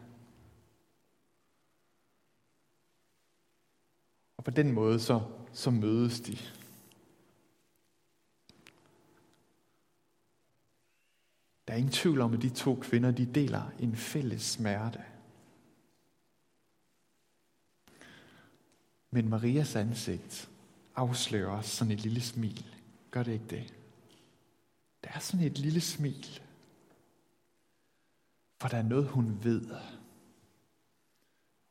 Og 4.40 4.46
på 4.46 4.52
den 4.52 4.72
måde 4.72 5.00
så, 5.00 5.22
så 5.54 5.72
mødes 5.72 6.20
de. 6.20 6.38
Der 11.68 11.74
er 11.74 11.78
ingen 11.78 11.92
tvivl 11.92 12.22
om, 12.22 12.34
at 12.34 12.42
de 12.42 12.50
to 12.50 12.76
kvinder 12.76 13.12
de 13.12 13.26
deler 13.26 13.72
en 13.80 13.96
fælles 13.96 14.42
smerte. 14.42 15.04
Men 19.12 19.30
Marias 19.30 19.76
ansigt 19.76 20.50
afslører 20.96 21.50
også 21.50 21.76
sådan 21.76 21.94
et 21.94 22.02
lille 22.02 22.22
smil. 22.22 22.66
Gør 23.12 23.24
det 23.24 23.32
ikke 23.32 23.48
det? 23.50 23.74
Der 25.04 25.10
er 25.10 25.20
sådan 25.20 25.46
et 25.46 25.58
lille 25.58 25.82
smil. 25.82 26.42
For 28.62 28.68
der 28.68 28.78
er 28.78 28.84
noget, 28.84 29.08
hun 29.08 29.44
ved. 29.44 29.66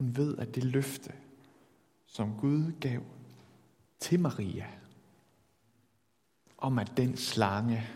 Hun 0.01 0.17
ved, 0.17 0.39
at 0.39 0.55
det 0.55 0.65
løfte, 0.65 1.13
som 2.09 2.39
Gud 2.41 2.73
gav 2.81 3.03
til 3.99 4.21
Maria, 4.21 4.67
om 6.59 6.79
at 6.79 6.93
den 6.97 7.17
slange, 7.17 7.89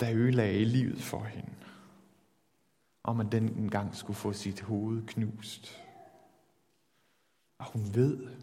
der 0.00 0.12
ødelagde 0.12 0.64
livet 0.64 1.02
for 1.02 1.24
hende, 1.24 1.54
om 3.02 3.20
at 3.20 3.32
den 3.32 3.48
engang 3.48 3.96
skulle 3.96 4.16
få 4.16 4.32
sit 4.32 4.60
hoved 4.60 5.06
knust. 5.06 5.84
Og 7.58 7.72
hun 7.72 7.94
ved, 7.94 8.36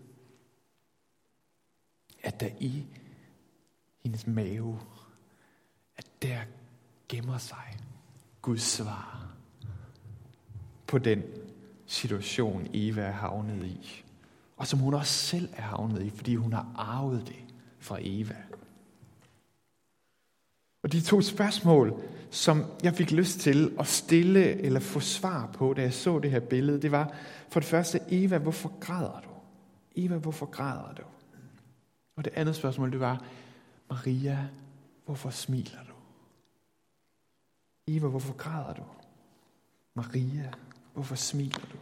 at 2.24 2.40
der 2.40 2.50
i 2.60 2.86
hendes 4.04 4.28
mave, 4.28 4.80
at 5.98 6.08
der 6.22 6.42
gemmer 7.10 7.38
sig 7.38 7.78
Guds 8.42 8.62
svar 8.62 9.36
på 10.88 10.98
den 10.98 11.24
situation, 11.86 12.68
Eva 12.74 13.02
er 13.02 13.12
havnet 13.12 13.66
i. 13.66 14.04
Og 14.58 14.68
som 14.68 14.80
hun 14.80 14.94
også 14.94 15.14
selv 15.14 15.50
er 15.54 15.62
havnet 15.62 16.04
i, 16.04 16.10
fordi 16.10 16.36
hun 16.36 16.54
har 16.54 16.72
arvet 16.76 17.28
det 17.28 17.44
fra 17.80 17.98
Eva. 18.02 18.36
Og 20.84 20.92
de 20.92 21.02
to 21.02 21.22
spørgsmål, 21.22 22.02
som 22.30 22.64
jeg 22.84 22.94
fik 22.94 23.12
lyst 23.12 23.40
til 23.40 23.76
at 23.80 23.88
stille 23.88 24.62
eller 24.62 24.80
få 24.80 25.00
svar 25.00 25.50
på, 25.54 25.74
da 25.74 25.82
jeg 25.82 25.94
så 25.94 26.20
det 26.20 26.32
her 26.32 26.40
billede, 26.40 26.82
det 26.82 26.92
var 26.92 27.14
for 27.50 27.60
det 27.60 27.70
første, 27.70 28.00
Eva, 28.10 28.38
hvorfor 28.38 28.80
græder 28.80 29.22
du? 29.22 29.30
Eva, 29.96 30.18
hvorfor 30.18 30.46
græder 30.46 30.94
du? 30.94 31.04
Og 32.16 32.26
det 32.26 32.34
andet 32.34 32.56
spørgsmål, 32.56 32.92
det 32.92 33.00
var, 33.00 33.24
Maria, 33.90 34.48
hvorfor 35.06 35.30
smiler 35.30 35.84
du? 35.90 35.94
Eva, 37.88 38.08
hvorfor 38.08 38.34
græder 38.34 38.74
du? 38.74 38.84
Maria, 39.94 40.52
hvorfor 40.96 41.16
smiler 41.16 41.66
du? 41.72 41.78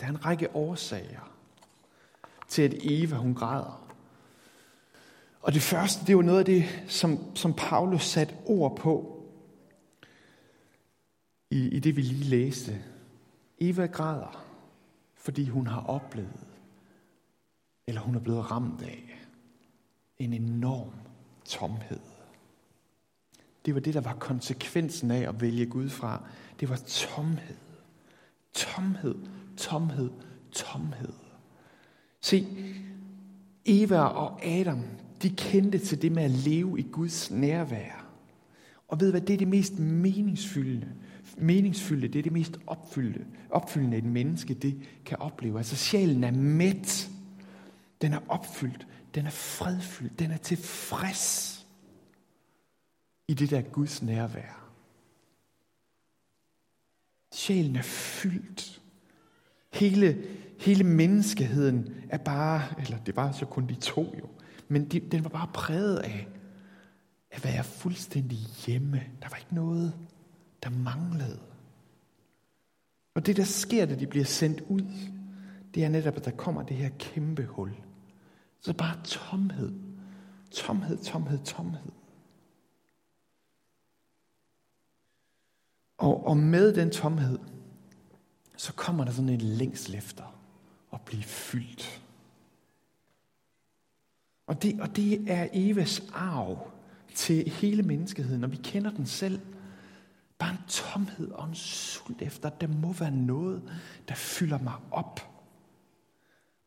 Der 0.00 0.04
er 0.04 0.08
en 0.08 0.24
række 0.24 0.56
årsager 0.56 1.32
til, 2.48 2.62
at 2.62 2.74
Eva 2.80 3.16
hun 3.16 3.34
græder. 3.34 3.94
Og 5.40 5.54
det 5.54 5.62
første, 5.62 6.00
det 6.00 6.08
er 6.08 6.12
jo 6.12 6.22
noget 6.22 6.38
af 6.38 6.44
det, 6.44 6.64
som, 6.88 7.36
som 7.36 7.54
Paulus 7.54 8.04
satte 8.04 8.34
ord 8.46 8.76
på 8.76 9.24
i, 11.50 11.68
i 11.68 11.80
det, 11.80 11.96
vi 11.96 12.02
lige 12.02 12.24
læste. 12.24 12.84
Eva 13.58 13.86
græder, 13.86 14.46
fordi 15.14 15.48
hun 15.48 15.66
har 15.66 15.80
oplevet, 15.80 16.46
eller 17.86 18.00
hun 18.00 18.14
er 18.14 18.20
blevet 18.20 18.50
ramt 18.50 18.82
af, 18.82 19.26
en 20.18 20.32
enorm 20.32 20.92
tomhed. 21.44 22.07
Det 23.68 23.74
var 23.74 23.80
det, 23.80 23.94
der 23.94 24.00
var 24.00 24.14
konsekvensen 24.14 25.10
af 25.10 25.28
at 25.28 25.40
vælge 25.40 25.66
Gud 25.66 25.88
fra. 25.88 26.22
Det 26.60 26.68
var 26.68 26.76
tomhed. 26.86 27.56
Tomhed, 28.54 29.14
tomhed, 29.56 30.10
tomhed. 30.52 31.12
Se, 32.20 32.46
Eva 33.64 33.98
og 33.98 34.44
Adam, 34.46 34.82
de 35.22 35.30
kendte 35.30 35.78
til 35.78 36.02
det 36.02 36.12
med 36.12 36.22
at 36.22 36.30
leve 36.30 36.78
i 36.80 36.86
Guds 36.92 37.30
nærvær. 37.30 38.06
Og 38.88 39.00
ved 39.00 39.10
hvad, 39.10 39.20
det 39.20 39.34
er 39.34 39.38
det 39.38 39.48
mest 39.48 39.78
meningsfyldende. 39.78 40.88
Meningsfyldte, 41.36 42.08
det 42.08 42.18
er 42.18 42.22
det 42.22 42.32
mest 42.32 42.58
opfyldte, 42.66 43.24
opfyldende, 43.50 43.96
et 43.96 44.04
menneske 44.04 44.54
det 44.54 44.78
kan 45.04 45.18
opleve. 45.18 45.58
Altså 45.58 45.76
sjælen 45.76 46.24
er 46.24 46.32
mæt. 46.32 47.10
Den 48.02 48.12
er 48.12 48.20
opfyldt. 48.28 48.86
Den 49.14 49.26
er 49.26 49.30
fredfyldt. 49.30 50.18
Den 50.18 50.30
er 50.30 50.36
tilfreds 50.36 51.57
i 53.28 53.34
det 53.34 53.50
der 53.50 53.62
Guds 53.62 54.02
nærvær. 54.02 54.70
Sjælen 57.32 57.76
er 57.76 57.82
fyldt. 57.82 58.82
Hele, 59.72 60.24
hele 60.58 60.84
menneskeheden 60.84 61.94
er 62.08 62.18
bare, 62.18 62.62
eller 62.80 62.98
det 62.98 63.16
var 63.16 63.32
så 63.32 63.46
kun 63.46 63.66
de 63.66 63.74
to 63.74 64.14
jo, 64.18 64.28
men 64.68 64.88
de, 64.88 65.00
den 65.00 65.24
var 65.24 65.30
bare 65.30 65.50
præget 65.54 65.98
af 65.98 66.28
at 67.30 67.44
være 67.44 67.64
fuldstændig 67.64 68.38
hjemme. 68.38 69.02
Der 69.22 69.28
var 69.28 69.36
ikke 69.36 69.54
noget, 69.54 69.94
der 70.62 70.70
manglede. 70.70 71.40
Og 73.14 73.26
det, 73.26 73.36
der 73.36 73.44
sker, 73.44 73.86
da 73.86 73.94
de 73.94 74.06
bliver 74.06 74.24
sendt 74.24 74.60
ud, 74.60 74.82
det 75.74 75.84
er 75.84 75.88
netop, 75.88 76.16
at 76.16 76.24
der 76.24 76.30
kommer 76.30 76.62
det 76.62 76.76
her 76.76 76.90
kæmpe 76.98 77.44
hul. 77.44 77.72
Så 78.60 78.72
bare 78.72 78.96
tomhed. 79.04 79.72
Tomhed, 80.50 80.98
tomhed, 80.98 81.38
tomhed. 81.38 81.92
Og, 85.98 86.26
og 86.26 86.36
med 86.36 86.74
den 86.74 86.90
tomhed, 86.90 87.38
så 88.56 88.72
kommer 88.72 89.04
der 89.04 89.12
sådan 89.12 89.28
en 89.28 89.40
længsel 89.40 89.94
efter 89.94 90.38
at 90.92 91.00
blive 91.00 91.22
fyldt. 91.22 92.02
Og 94.46 94.62
det, 94.62 94.80
og 94.80 94.96
det 94.96 95.30
er 95.30 95.48
Evas 95.52 96.02
arv 96.14 96.70
til 97.14 97.48
hele 97.48 97.82
menneskeheden, 97.82 98.44
og 98.44 98.52
vi 98.52 98.56
kender 98.56 98.90
den 98.90 99.06
selv. 99.06 99.40
Bare 100.38 100.50
en 100.50 100.58
tomhed 100.68 101.30
og 101.30 101.48
en 101.48 101.54
sult 101.54 102.22
efter, 102.22 102.48
der 102.48 102.66
må 102.66 102.92
være 102.92 103.10
noget, 103.10 103.62
der 104.08 104.14
fylder 104.14 104.58
mig 104.58 104.74
op. 104.90 105.20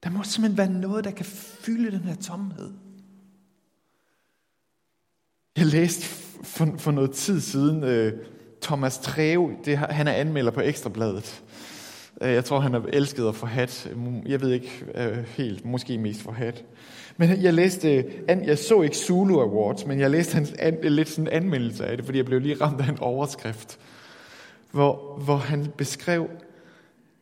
Der 0.03 0.09
må 0.09 0.23
simpelthen 0.23 0.57
være 0.57 0.81
noget, 0.81 1.03
der 1.03 1.11
kan 1.11 1.25
fylde 1.25 1.91
den 1.91 1.99
her 1.99 2.15
tomhed. 2.15 2.73
Jeg 5.57 5.65
læste 5.65 6.05
for, 6.43 6.77
for 6.77 6.91
noget 6.91 7.11
tid 7.11 7.41
siden 7.41 7.83
øh, 7.83 8.25
Thomas 8.61 8.97
Treve, 8.97 9.55
det, 9.65 9.77
han 9.77 10.07
er 10.07 10.13
anmelder 10.13 10.51
på 10.51 10.61
Ekstrabladet. 10.61 11.43
Øh, 12.21 12.33
jeg 12.33 12.45
tror, 12.45 12.59
han 12.59 12.75
er 12.75 12.81
elsket 12.93 13.27
og 13.27 13.35
forhat. 13.35 13.91
Jeg 14.25 14.41
ved 14.41 14.51
ikke 14.51 14.85
øh, 14.95 15.17
helt, 15.17 15.65
måske 15.65 15.97
mest 15.97 16.21
forhat. 16.21 16.63
Men 17.17 17.41
jeg 17.41 17.53
læste, 17.53 18.05
jeg 18.27 18.57
så 18.57 18.81
ikke 18.81 18.97
Zulu 18.97 19.39
Awards, 19.39 19.85
men 19.85 19.99
jeg 19.99 20.11
læste 20.11 20.33
hans 20.33 20.53
an, 20.59 20.77
lidt 20.83 21.09
sådan 21.09 21.27
en 21.27 21.33
anmeldelse 21.33 21.85
af 21.85 21.97
det, 21.97 22.05
fordi 22.05 22.17
jeg 22.17 22.25
blev 22.25 22.39
lige 22.39 22.55
ramt 22.61 22.81
af 22.81 22.89
en 22.89 22.99
overskrift, 22.99 23.79
hvor, 24.71 25.19
hvor 25.23 25.35
han 25.35 25.67
beskrev, 25.77 26.29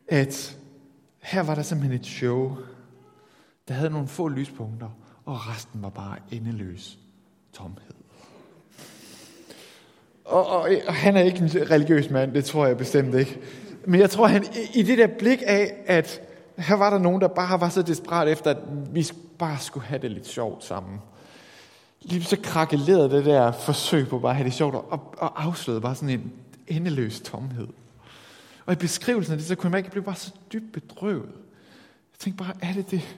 at 0.08 0.56
her 1.22 1.42
var 1.42 1.54
der 1.54 1.62
simpelthen 1.62 2.00
et 2.00 2.06
show, 2.06 2.56
der 3.68 3.74
havde 3.74 3.90
nogle 3.90 4.08
få 4.08 4.28
lyspunkter, 4.28 4.88
og 5.24 5.48
resten 5.48 5.82
var 5.82 5.88
bare 5.88 6.16
endeløs 6.30 6.98
tomhed. 7.52 7.94
Og, 10.30 10.46
og, 10.46 10.70
og 10.86 10.94
han 10.94 11.16
er 11.16 11.22
ikke 11.22 11.38
en 11.38 11.70
religiøs 11.70 12.10
mand, 12.10 12.34
det 12.34 12.44
tror 12.44 12.66
jeg 12.66 12.76
bestemt 12.76 13.14
ikke. 13.14 13.38
Men 13.84 14.00
jeg 14.00 14.10
tror, 14.10 14.26
han 14.26 14.44
i 14.74 14.82
det 14.82 14.98
der 14.98 15.06
blik 15.06 15.42
af, 15.46 15.74
at 15.86 16.20
her 16.58 16.76
var 16.76 16.90
der 16.90 16.98
nogen, 16.98 17.20
der 17.20 17.28
bare 17.28 17.60
var 17.60 17.68
så 17.68 17.82
desperat 17.82 18.28
efter, 18.28 18.50
at 18.50 18.56
vi 18.92 19.06
bare 19.38 19.58
skulle 19.58 19.86
have 19.86 20.02
det 20.02 20.10
lidt 20.10 20.26
sjovt 20.26 20.64
sammen. 20.64 20.98
Lige 22.02 22.24
så 22.24 22.36
krakelerede 22.42 23.10
det 23.10 23.24
der 23.24 23.52
forsøg 23.52 24.08
på 24.08 24.18
bare 24.18 24.30
at 24.30 24.36
have 24.36 24.44
det 24.44 24.54
sjovt, 24.54 24.74
og, 24.74 25.14
og 25.18 25.44
afslørede 25.44 25.80
bare 25.80 25.94
sådan 25.94 26.08
en 26.08 26.32
endeløs 26.68 27.20
tomhed. 27.20 27.66
Og 28.66 28.72
i 28.72 28.76
beskrivelsen 28.76 29.32
af 29.32 29.38
det, 29.38 29.46
så 29.46 29.54
kunne 29.54 29.70
man 29.70 29.78
ikke 29.78 29.90
blive 29.90 30.04
bare 30.04 30.14
så 30.14 30.32
dybt 30.52 30.72
bedrøvet. 30.72 31.30
Jeg 32.12 32.18
tænkte 32.18 32.44
bare, 32.44 32.54
er 32.62 32.72
det 32.72 32.90
det, 32.90 33.16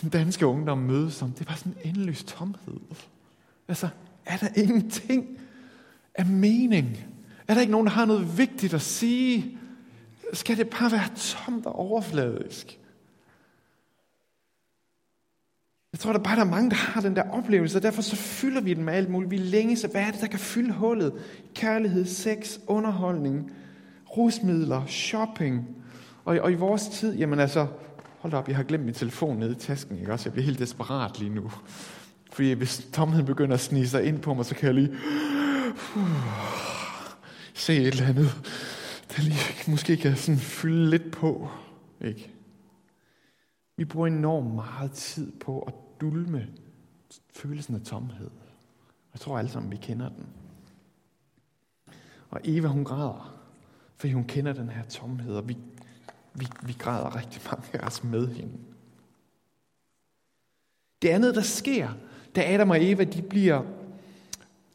den 0.00 0.08
danske 0.08 0.46
ungdom 0.46 0.78
mødes 0.78 1.22
om? 1.22 1.30
Det 1.30 1.40
er 1.40 1.44
bare 1.44 1.56
sådan 1.56 1.74
en 1.84 1.90
endeløs 1.90 2.24
tomhed. 2.24 2.80
Altså, 3.68 3.88
er 4.26 4.36
der 4.36 4.48
ingenting 4.56 5.38
af 6.14 6.26
mening? 6.26 6.98
Er 7.48 7.54
der 7.54 7.60
ikke 7.60 7.72
nogen, 7.72 7.86
der 7.86 7.92
har 7.92 8.04
noget 8.04 8.38
vigtigt 8.38 8.74
at 8.74 8.82
sige? 8.82 9.58
skal 10.32 10.56
det 10.56 10.68
bare 10.68 10.92
være 10.92 11.08
tomt 11.16 11.66
og 11.66 11.78
overfladisk. 11.78 12.78
Jeg 15.92 15.98
tror, 15.98 16.12
der 16.12 16.18
bare 16.18 16.36
der 16.36 16.44
er 16.44 16.50
mange, 16.50 16.70
der 16.70 16.76
har 16.76 17.00
den 17.00 17.16
der 17.16 17.30
oplevelse, 17.30 17.78
og 17.78 17.82
derfor 17.82 18.02
så 18.02 18.16
fylder 18.16 18.60
vi 18.60 18.74
den 18.74 18.84
med 18.84 18.92
alt 18.92 19.10
muligt. 19.10 19.30
Vi 19.30 19.36
længes, 19.36 19.82
hvad 19.82 20.02
er 20.02 20.10
det, 20.10 20.20
der 20.20 20.26
kan 20.26 20.38
fylde 20.38 20.72
hullet? 20.72 21.12
Kærlighed, 21.54 22.06
sex, 22.06 22.58
underholdning, 22.66 23.52
rusmidler, 24.16 24.86
shopping. 24.86 25.68
Og, 26.24 26.38
og 26.38 26.52
i 26.52 26.54
vores 26.54 26.88
tid, 26.88 27.16
jamen 27.16 27.38
altså, 27.38 27.66
hold 28.18 28.32
op, 28.32 28.48
jeg 28.48 28.56
har 28.56 28.62
glemt 28.62 28.84
min 28.84 28.94
telefon 28.94 29.36
nede 29.36 29.52
i 29.52 29.54
tasken, 29.54 29.98
ikke 29.98 30.12
også? 30.12 30.28
Jeg 30.28 30.32
bliver 30.32 30.44
helt 30.44 30.58
desperat 30.58 31.18
lige 31.18 31.34
nu. 31.34 31.50
Fordi 32.32 32.52
hvis 32.52 32.86
tomheden 32.92 33.26
begynder 33.26 33.54
at 33.54 33.60
snige 33.60 33.88
sig 33.88 34.04
ind 34.04 34.18
på 34.18 34.34
mig, 34.34 34.44
så 34.44 34.54
kan 34.54 34.66
jeg 34.66 34.74
lige 34.74 34.90
se 37.54 37.76
et 37.76 37.86
eller 37.86 38.06
andet, 38.06 38.30
der 39.08 39.22
lige 39.22 39.70
måske 39.70 39.96
kan 39.96 40.16
sådan 40.16 40.40
fylde 40.40 40.90
lidt 40.90 41.12
på. 41.12 41.48
Ikke? 42.00 42.30
Vi 43.76 43.84
bruger 43.84 44.06
enormt 44.06 44.54
meget 44.54 44.92
tid 44.92 45.32
på 45.32 45.60
at 45.60 45.74
dulme 46.00 46.48
følelsen 47.34 47.74
af 47.74 47.80
tomhed. 47.80 48.30
Jeg 49.12 49.20
tror 49.20 49.38
alle 49.38 49.50
sammen, 49.50 49.72
vi 49.72 49.76
kender 49.76 50.08
den. 50.08 50.26
Og 52.30 52.40
Eva, 52.44 52.68
hun 52.68 52.84
græder, 52.84 53.38
fordi 53.96 54.12
hun 54.12 54.24
kender 54.24 54.52
den 54.52 54.68
her 54.68 54.84
tomhed, 54.84 55.34
og 55.34 55.48
vi, 55.48 55.56
vi, 56.34 56.46
vi 56.62 56.72
græder 56.72 57.16
rigtig 57.16 57.42
mange 57.50 57.82
af 57.82 57.86
os 57.86 58.04
med 58.04 58.28
hende. 58.28 58.58
Det 61.02 61.08
andet, 61.08 61.34
der 61.34 61.40
sker, 61.40 61.90
da 62.36 62.54
Adam 62.54 62.70
og 62.70 62.84
Eva 62.84 63.04
de 63.04 63.22
bliver 63.22 63.81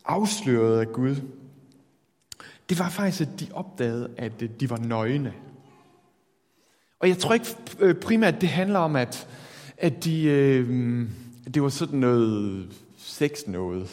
afsløret 0.07 0.79
af 0.79 0.91
Gud, 0.93 1.15
det 2.69 2.79
var 2.79 2.89
faktisk, 2.89 3.21
at 3.21 3.39
de 3.39 3.47
opdagede, 3.53 4.09
at 4.17 4.41
øh, 4.41 4.49
de 4.59 4.69
var 4.69 4.77
nøgne. 4.77 5.33
Og 6.99 7.09
jeg 7.09 7.17
tror 7.17 7.33
ikke 7.33 7.55
øh, 7.79 7.95
primært, 7.95 8.41
det 8.41 8.49
handler 8.49 8.79
om, 8.79 8.95
at, 8.95 9.27
at 9.77 10.03
de, 10.03 10.23
øh, 10.23 11.09
det 11.53 11.63
var 11.63 11.69
sådan 11.69 11.99
noget 11.99 12.69
sex 12.97 13.47
noget. 13.47 13.89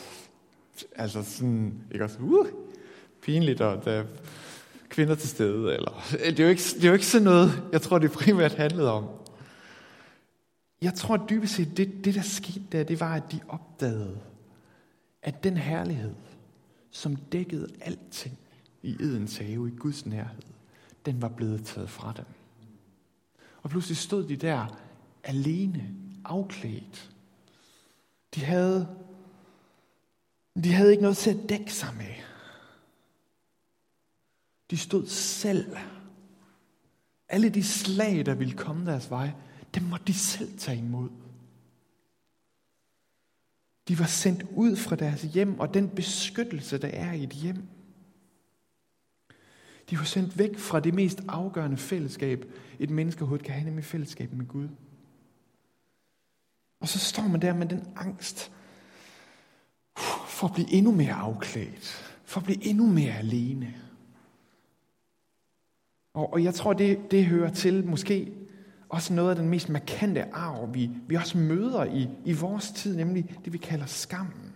Altså 0.96 1.22
sådan, 1.22 1.74
ikke 1.92 2.04
også, 2.04 2.18
uh, 2.20 2.46
pinligt, 3.22 3.60
og 3.60 3.84
der 3.84 3.92
er 3.92 4.04
kvinder 4.88 5.14
til 5.14 5.28
stede. 5.28 5.74
Eller, 5.74 6.04
det, 6.30 6.40
er 6.40 6.44
jo 6.44 6.50
ikke, 6.50 6.62
det 6.62 6.84
er 6.84 6.88
jo 6.88 6.94
ikke 6.94 7.06
sådan 7.06 7.24
noget, 7.24 7.62
jeg 7.72 7.82
tror, 7.82 7.98
det 7.98 8.12
primært 8.12 8.54
handlede 8.54 8.92
om. 8.92 9.04
Jeg 10.82 10.94
tror 10.94 11.26
dybest 11.30 11.54
set, 11.54 11.76
det, 11.76 12.04
det 12.04 12.14
der 12.14 12.22
skete 12.22 12.62
der, 12.72 12.82
det 12.82 13.00
var, 13.00 13.14
at 13.14 13.32
de 13.32 13.40
opdagede, 13.48 14.18
at 15.24 15.44
den 15.44 15.56
herlighed, 15.56 16.14
som 16.90 17.16
dækkede 17.16 17.68
alting 17.80 18.38
i 18.82 18.96
Edens 19.00 19.36
have, 19.36 19.68
i 19.68 19.76
Guds 19.76 20.06
nærhed, 20.06 20.42
den 21.06 21.22
var 21.22 21.28
blevet 21.28 21.64
taget 21.64 21.90
fra 21.90 22.12
dem. 22.16 22.24
Og 23.62 23.70
pludselig 23.70 23.96
stod 23.96 24.28
de 24.28 24.36
der 24.36 24.80
alene, 25.24 25.94
afklædt. 26.24 27.10
De 28.34 28.44
havde, 28.44 28.88
de 30.64 30.72
havde 30.72 30.90
ikke 30.90 31.02
noget 31.02 31.16
til 31.16 31.30
at 31.30 31.48
dække 31.48 31.72
sig 31.72 31.94
med. 31.96 32.14
De 34.70 34.76
stod 34.76 35.06
selv. 35.06 35.76
Alle 37.28 37.48
de 37.48 37.62
slag, 37.62 38.26
der 38.26 38.34
ville 38.34 38.56
komme 38.56 38.86
deres 38.86 39.10
vej, 39.10 39.30
dem 39.74 39.82
måtte 39.82 40.06
de 40.06 40.14
selv 40.14 40.58
tage 40.58 40.78
imod. 40.78 41.08
De 43.88 43.98
var 43.98 44.06
sendt 44.06 44.42
ud 44.50 44.76
fra 44.76 44.96
deres 44.96 45.22
hjem, 45.22 45.60
og 45.60 45.74
den 45.74 45.88
beskyttelse, 45.88 46.78
der 46.78 46.88
er 46.88 47.12
i 47.12 47.22
et 47.22 47.30
hjem. 47.30 47.62
De 49.90 49.98
var 49.98 50.04
sendt 50.04 50.38
væk 50.38 50.58
fra 50.58 50.80
det 50.80 50.94
mest 50.94 51.22
afgørende 51.28 51.76
fællesskab, 51.76 52.44
et 52.78 52.90
menneske 52.90 53.38
kan 53.38 53.54
have, 53.54 53.64
nemlig 53.64 53.84
fællesskab 53.84 54.32
med 54.32 54.46
Gud. 54.46 54.68
Og 56.80 56.88
så 56.88 56.98
står 56.98 57.22
man 57.22 57.42
der 57.42 57.54
med 57.54 57.66
den 57.66 57.88
angst 57.96 58.52
for 60.28 60.46
at 60.46 60.54
blive 60.54 60.72
endnu 60.72 60.92
mere 60.92 61.12
afklædt, 61.12 62.16
for 62.24 62.40
at 62.40 62.44
blive 62.44 62.64
endnu 62.64 62.86
mere 62.86 63.12
alene. 63.12 63.74
Og, 66.14 66.32
og 66.32 66.44
jeg 66.44 66.54
tror, 66.54 66.72
det, 66.72 67.10
det 67.10 67.26
hører 67.26 67.50
til 67.50 67.86
måske 67.86 68.32
også 68.94 69.12
noget 69.12 69.30
af 69.30 69.36
den 69.36 69.48
mest 69.48 69.68
markante 69.68 70.34
arv, 70.34 70.74
vi, 70.74 70.90
vi 71.06 71.14
også 71.14 71.38
møder 71.38 71.84
i, 71.84 72.08
i 72.24 72.32
vores 72.32 72.70
tid, 72.70 72.96
nemlig 72.96 73.36
det, 73.44 73.52
vi 73.52 73.58
kalder 73.58 73.86
skammen. 73.86 74.52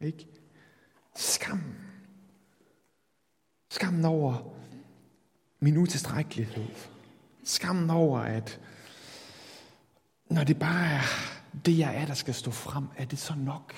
Ikke? 0.00 0.26
Skammen. 1.16 1.76
Skammen 3.70 4.04
over 4.04 4.54
min 5.60 5.76
utilstrækkelighed. 5.76 6.66
Skammen 7.44 7.90
over, 7.90 8.20
at 8.20 8.60
når 10.30 10.44
det 10.44 10.58
bare 10.58 10.86
er 10.86 11.02
det, 11.64 11.78
jeg 11.78 11.96
er, 11.96 12.06
der 12.06 12.14
skal 12.14 12.34
stå 12.34 12.50
frem, 12.50 12.84
er 12.96 13.04
det 13.04 13.18
så 13.18 13.34
nok? 13.34 13.74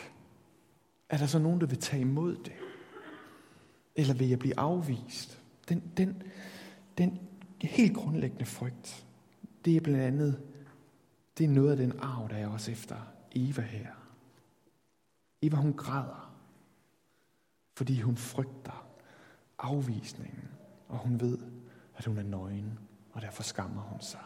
Er 1.08 1.16
der 1.16 1.26
så 1.26 1.38
nogen, 1.38 1.60
der 1.60 1.66
vil 1.66 1.78
tage 1.78 2.00
imod 2.00 2.36
det? 2.36 2.52
Eller 3.96 4.14
vil 4.14 4.28
jeg 4.28 4.38
blive 4.38 4.58
afvist? 4.58 5.42
Den, 5.68 5.82
den, 5.96 6.22
den 6.98 7.18
helt 7.62 7.96
grundlæggende 7.96 8.44
frygt, 8.44 9.07
det 9.68 9.76
er 9.76 9.80
blandt 9.80 10.04
andet, 10.04 10.40
det 11.38 11.44
er 11.44 11.48
noget 11.48 11.70
af 11.70 11.76
den 11.76 11.98
arv, 11.98 12.28
der 12.30 12.36
er 12.36 12.48
også 12.48 12.70
efter 12.70 12.96
Eva 13.34 13.62
her. 13.62 13.90
Eva, 15.42 15.56
hun 15.56 15.72
græder, 15.72 16.34
fordi 17.74 18.00
hun 18.00 18.16
frygter 18.16 18.86
afvisningen, 19.58 20.48
og 20.88 20.98
hun 20.98 21.20
ved, 21.20 21.38
at 21.96 22.04
hun 22.04 22.18
er 22.18 22.22
nøgen, 22.22 22.78
og 23.12 23.22
derfor 23.22 23.42
skammer 23.42 23.82
hun 23.82 24.00
sig. 24.00 24.20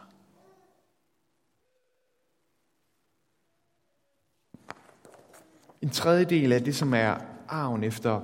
En 5.81 5.89
tredje 5.89 6.25
del 6.25 6.51
af 6.51 6.63
det, 6.63 6.75
som 6.75 6.93
er 6.93 7.17
arven 7.47 7.83
efter, 7.83 8.21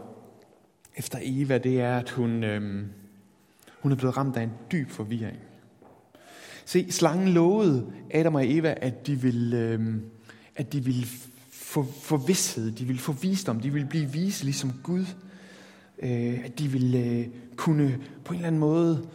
efter 0.96 1.20
Eva, 1.22 1.58
det 1.58 1.82
er, 1.82 1.98
at 1.98 2.10
hun, 2.10 2.44
øhm, 2.44 2.94
hun 3.82 3.92
er 3.92 3.96
blevet 3.96 4.18
ramt 4.18 4.38
af 4.38 4.44
en 4.44 4.54
dyb 4.72 4.90
forvirring. 4.90 5.49
Se, 6.70 6.92
slangen 6.92 7.28
lovede 7.28 7.94
Adam 8.12 8.36
og 8.36 8.52
Eva, 8.52 8.74
at 8.78 9.08
de 9.08 9.22
ville, 9.22 9.58
øh, 9.58 9.96
at 10.56 10.74
de 10.74 10.84
ville 10.84 11.06
få, 11.52 11.84
få 11.84 12.18
vidshed, 12.18 12.72
de 12.72 12.86
ville 12.86 13.02
få 13.02 13.12
visdom, 13.12 13.60
de 13.60 13.74
ville 13.74 13.88
blive 13.88 14.12
vise 14.12 14.44
ligesom 14.44 14.74
Gud. 14.84 15.06
Øh, 16.00 16.46
at 16.46 16.60
de 16.60 16.68
ville 16.68 17.00
øh, 17.00 17.28
kunne 17.56 18.00
på 18.26 18.34
en 18.34 18.40
eller 18.40 18.48
anden 18.48 18.60
måde 18.60 19.10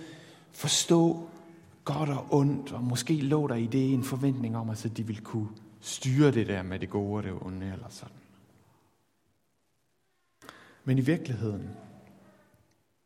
forstå 0.52 1.28
godt 1.84 2.08
og 2.08 2.26
ondt, 2.30 2.72
og 2.72 2.84
måske 2.84 3.14
lå 3.14 3.46
der 3.46 3.54
i 3.54 3.66
det 3.66 3.92
en 3.92 4.04
forventning 4.04 4.56
om, 4.56 4.70
at 4.70 4.92
de 4.96 5.06
ville 5.06 5.22
kunne 5.22 5.48
styre 5.80 6.30
det 6.30 6.46
der 6.46 6.62
med 6.62 6.78
det 6.78 6.90
gode 6.90 7.16
og 7.16 7.22
det 7.22 7.32
onde, 7.40 7.72
eller 7.72 7.88
sådan. 7.88 8.16
Men 10.84 10.98
i 10.98 11.00
virkeligheden, 11.00 11.68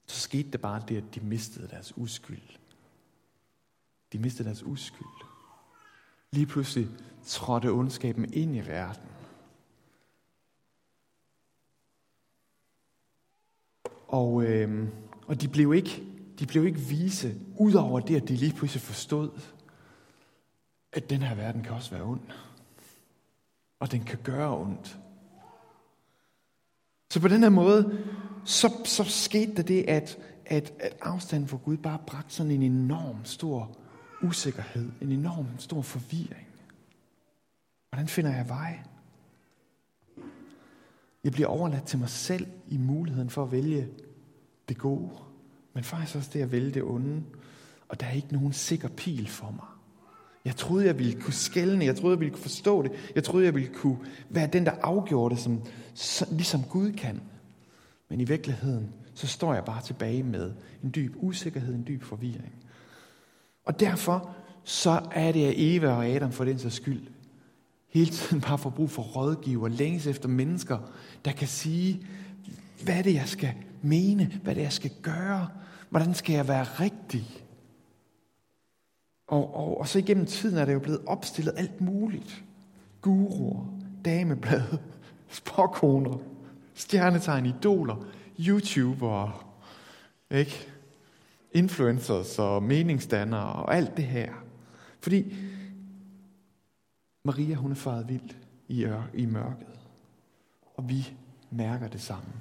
så 0.06 0.20
skete 0.20 0.50
det 0.50 0.60
bare 0.60 0.82
det, 0.88 0.96
at 0.96 1.14
de 1.14 1.20
mistede 1.20 1.68
deres 1.68 1.92
uskyld. 1.96 2.57
De 4.12 4.18
mistede 4.18 4.48
deres 4.48 4.62
uskyld. 4.62 5.06
Lige 6.30 6.46
pludselig 6.46 6.88
trådte 7.24 7.66
ondskaben 7.66 8.32
ind 8.32 8.56
i 8.56 8.60
verden. 8.60 9.08
Og, 14.08 14.42
øh, 14.42 14.88
og 15.26 15.40
de 15.40 15.48
blev 15.48 15.74
ikke 15.74 16.08
de 16.38 16.46
blev 16.46 16.66
ikke 16.66 16.80
vise, 16.80 17.34
udover 17.56 18.00
det, 18.00 18.16
at 18.16 18.28
de 18.28 18.36
lige 18.36 18.52
pludselig 18.52 18.82
forstod, 18.82 19.30
at 20.92 21.10
den 21.10 21.22
her 21.22 21.34
verden 21.34 21.62
kan 21.62 21.72
også 21.72 21.90
være 21.90 22.02
ond. 22.02 22.20
Og 23.80 23.92
den 23.92 24.04
kan 24.04 24.18
gøre 24.24 24.58
ondt. 24.58 24.98
Så 27.10 27.20
på 27.20 27.28
den 27.28 27.42
her 27.42 27.48
måde, 27.48 28.04
så, 28.44 28.80
så 28.84 29.04
skete 29.04 29.54
der 29.54 29.62
det, 29.62 29.82
at, 29.82 30.18
at, 30.46 30.72
at 30.78 30.96
afstanden 31.00 31.48
fra 31.48 31.58
Gud 31.64 31.76
bare 31.76 31.98
bragte 32.06 32.34
sådan 32.34 32.52
en 32.52 32.62
enorm 32.62 33.24
stor 33.24 33.76
usikkerhed, 34.22 34.90
en 35.00 35.12
enorm 35.12 35.46
stor 35.58 35.82
forvirring. 35.82 36.48
Hvordan 37.90 38.08
finder 38.08 38.36
jeg 38.36 38.48
vej? 38.48 38.78
Jeg 41.24 41.32
bliver 41.32 41.48
overladt 41.48 41.84
til 41.84 41.98
mig 41.98 42.08
selv 42.08 42.46
i 42.68 42.76
muligheden 42.76 43.30
for 43.30 43.42
at 43.42 43.52
vælge 43.52 43.88
det 44.68 44.78
gode 44.78 45.10
men 45.78 45.84
faktisk 45.84 46.16
også 46.16 46.30
det 46.32 46.42
at 46.42 46.52
vælge 46.52 46.70
det 46.70 46.82
onde. 46.82 47.22
Og 47.88 48.00
der 48.00 48.06
er 48.06 48.12
ikke 48.12 48.32
nogen 48.32 48.52
sikker 48.52 48.88
pil 48.88 49.28
for 49.28 49.50
mig. 49.50 49.66
Jeg 50.44 50.56
troede, 50.56 50.86
jeg 50.86 50.98
ville 50.98 51.20
kunne 51.20 51.34
skælne. 51.34 51.84
Jeg 51.84 51.96
troede, 51.96 52.14
jeg 52.14 52.20
ville 52.20 52.34
kunne 52.34 52.42
forstå 52.42 52.82
det. 52.82 52.92
Jeg 53.14 53.24
troede, 53.24 53.44
jeg 53.44 53.54
ville 53.54 53.74
kunne 53.74 53.98
være 54.28 54.46
den, 54.46 54.66
der 54.66 54.72
afgjorde 54.82 55.34
det, 55.34 55.42
som, 55.42 55.62
ligesom 56.30 56.62
Gud 56.62 56.92
kan. 56.92 57.20
Men 58.08 58.20
i 58.20 58.24
virkeligheden, 58.24 58.92
så 59.14 59.26
står 59.26 59.54
jeg 59.54 59.64
bare 59.64 59.82
tilbage 59.82 60.22
med 60.22 60.52
en 60.82 60.90
dyb 60.94 61.12
usikkerhed, 61.16 61.74
en 61.74 61.86
dyb 61.88 62.02
forvirring. 62.02 62.54
Og 63.68 63.80
derfor, 63.80 64.30
så 64.64 65.00
er 65.12 65.32
det, 65.32 65.46
at 65.46 65.54
Eva 65.56 65.88
og 65.88 66.06
Adam 66.06 66.32
for 66.32 66.44
den 66.44 66.58
så 66.58 66.70
skyld, 66.70 67.06
hele 67.88 68.10
tiden 68.10 68.40
bare 68.40 68.58
får 68.58 68.70
brug 68.70 68.90
for 68.90 69.02
rådgiver, 69.02 69.68
længes 69.68 70.06
efter 70.06 70.28
mennesker, 70.28 70.78
der 71.24 71.32
kan 71.32 71.48
sige, 71.48 72.06
hvad 72.84 73.04
det, 73.04 73.14
jeg 73.14 73.28
skal 73.28 73.52
mene, 73.82 74.40
hvad 74.42 74.54
det, 74.54 74.62
jeg 74.62 74.72
skal 74.72 74.90
gøre, 75.02 75.48
Hvordan 75.90 76.14
skal 76.14 76.34
jeg 76.34 76.48
være 76.48 76.64
rigtig? 76.64 77.44
Og, 79.26 79.54
og, 79.54 79.80
og 79.80 79.88
så 79.88 79.98
igennem 79.98 80.26
tiden 80.26 80.58
er 80.58 80.64
der 80.64 80.72
jo 80.72 80.78
blevet 80.78 81.00
opstillet 81.06 81.54
alt 81.56 81.80
muligt. 81.80 82.44
Guruer, 83.00 83.66
dameblade, 84.04 84.78
spåkoner, 85.28 86.18
stjernetegn, 86.74 87.46
idoler, 87.46 87.96
YouTubere, 88.40 89.32
ikke? 90.30 90.68
Influencers 91.52 92.38
og 92.38 92.62
meningsdannere 92.62 93.52
og 93.52 93.74
alt 93.74 93.96
det 93.96 94.04
her. 94.04 94.32
Fordi 95.00 95.34
Maria, 97.24 97.54
hun 97.54 97.70
er 97.70 97.76
faret 97.76 98.08
vild 98.08 98.30
i, 98.68 98.86
i 99.14 99.26
mørket. 99.26 99.66
Og 100.74 100.88
vi 100.88 101.12
mærker 101.50 101.88
det 101.88 102.00
samme. 102.00 102.32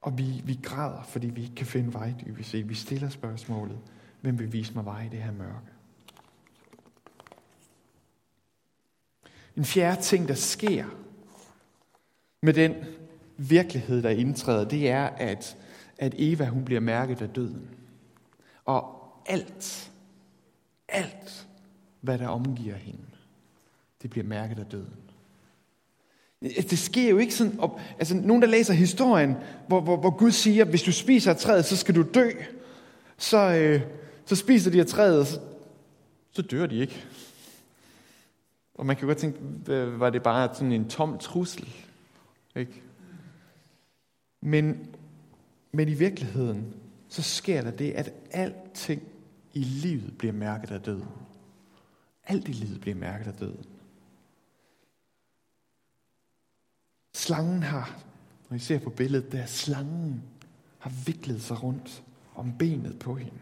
Og 0.00 0.18
vi, 0.18 0.42
vi 0.44 0.60
græder, 0.62 1.02
fordi 1.02 1.26
vi 1.26 1.42
ikke 1.42 1.54
kan 1.54 1.66
finde 1.66 1.94
vej 1.94 2.14
dybest 2.26 2.50
set. 2.50 2.68
Vi 2.68 2.74
stiller 2.74 3.08
spørgsmålet, 3.08 3.78
hvem 4.20 4.38
vil 4.38 4.52
vise 4.52 4.74
mig 4.74 4.84
vej 4.84 5.06
i 5.06 5.08
det 5.08 5.22
her 5.22 5.32
mørke? 5.32 5.66
En 9.56 9.64
fjerde 9.64 10.02
ting, 10.02 10.28
der 10.28 10.34
sker 10.34 10.84
med 12.42 12.52
den 12.52 12.74
virkelighed, 13.36 14.02
der 14.02 14.10
indtræder, 14.10 14.68
det 14.68 14.90
er, 14.90 15.04
at, 15.04 15.56
at 15.98 16.14
Eva 16.18 16.44
hun 16.44 16.64
bliver 16.64 16.80
mærket 16.80 17.22
af 17.22 17.28
døden. 17.28 17.68
Og 18.64 19.04
alt, 19.26 19.92
alt, 20.88 21.46
hvad 22.00 22.18
der 22.18 22.28
omgiver 22.28 22.76
hende, 22.76 23.04
det 24.02 24.10
bliver 24.10 24.26
mærket 24.26 24.58
af 24.58 24.66
døden. 24.66 24.96
Det 26.40 26.78
sker 26.78 27.10
jo 27.10 27.18
ikke 27.18 27.34
sådan, 27.34 27.60
op, 27.60 27.80
altså 27.98 28.14
nogen 28.14 28.42
der 28.42 28.48
læser 28.48 28.74
historien, 28.74 29.36
hvor, 29.68 29.80
hvor, 29.80 29.96
hvor 29.96 30.10
Gud 30.10 30.30
siger, 30.30 30.64
hvis 30.64 30.82
du 30.82 30.92
spiser 30.92 31.30
af 31.30 31.36
træet, 31.36 31.64
så 31.64 31.76
skal 31.76 31.94
du 31.94 32.04
dø. 32.14 32.30
Så, 33.16 33.38
øh, 33.38 33.82
så 34.26 34.36
spiser 34.36 34.70
de 34.70 34.80
af 34.80 34.86
træet, 34.86 35.20
og 35.20 35.26
så, 35.26 35.40
så 36.32 36.42
dør 36.42 36.66
de 36.66 36.76
ikke. 36.76 37.04
Og 38.74 38.86
man 38.86 38.96
kan 38.96 39.06
godt 39.06 39.18
tænke, 39.18 39.38
var 40.00 40.10
det 40.10 40.22
bare 40.22 40.54
sådan 40.54 40.72
en 40.72 40.88
tom 40.88 41.18
trussel? 41.18 41.68
Ikke? 42.56 42.82
Men, 44.40 44.93
men 45.74 45.88
i 45.88 45.94
virkeligheden, 45.94 46.74
så 47.08 47.22
sker 47.22 47.62
der 47.62 47.70
det, 47.70 47.92
at 47.92 48.12
alting 48.30 49.02
i 49.52 49.58
livet 49.58 50.18
bliver 50.18 50.32
mærket 50.32 50.70
af 50.70 50.80
døden. 50.80 51.08
Alt 52.24 52.48
i 52.48 52.52
livet 52.52 52.80
bliver 52.80 52.94
mærket 52.94 53.26
af 53.26 53.34
døden. 53.34 53.66
Slangen 57.14 57.62
har, 57.62 58.04
når 58.48 58.56
I 58.56 58.60
ser 58.60 58.78
på 58.78 58.90
billedet 58.90 59.32
der, 59.32 59.46
slangen 59.46 60.22
har 60.78 60.92
viklet 61.06 61.42
sig 61.42 61.62
rundt 61.62 62.04
om 62.34 62.58
benet 62.58 62.98
på 62.98 63.14
hende. 63.14 63.40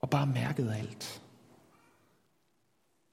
Og 0.00 0.10
bare 0.10 0.26
mærket 0.26 0.70
alt. 0.70 1.22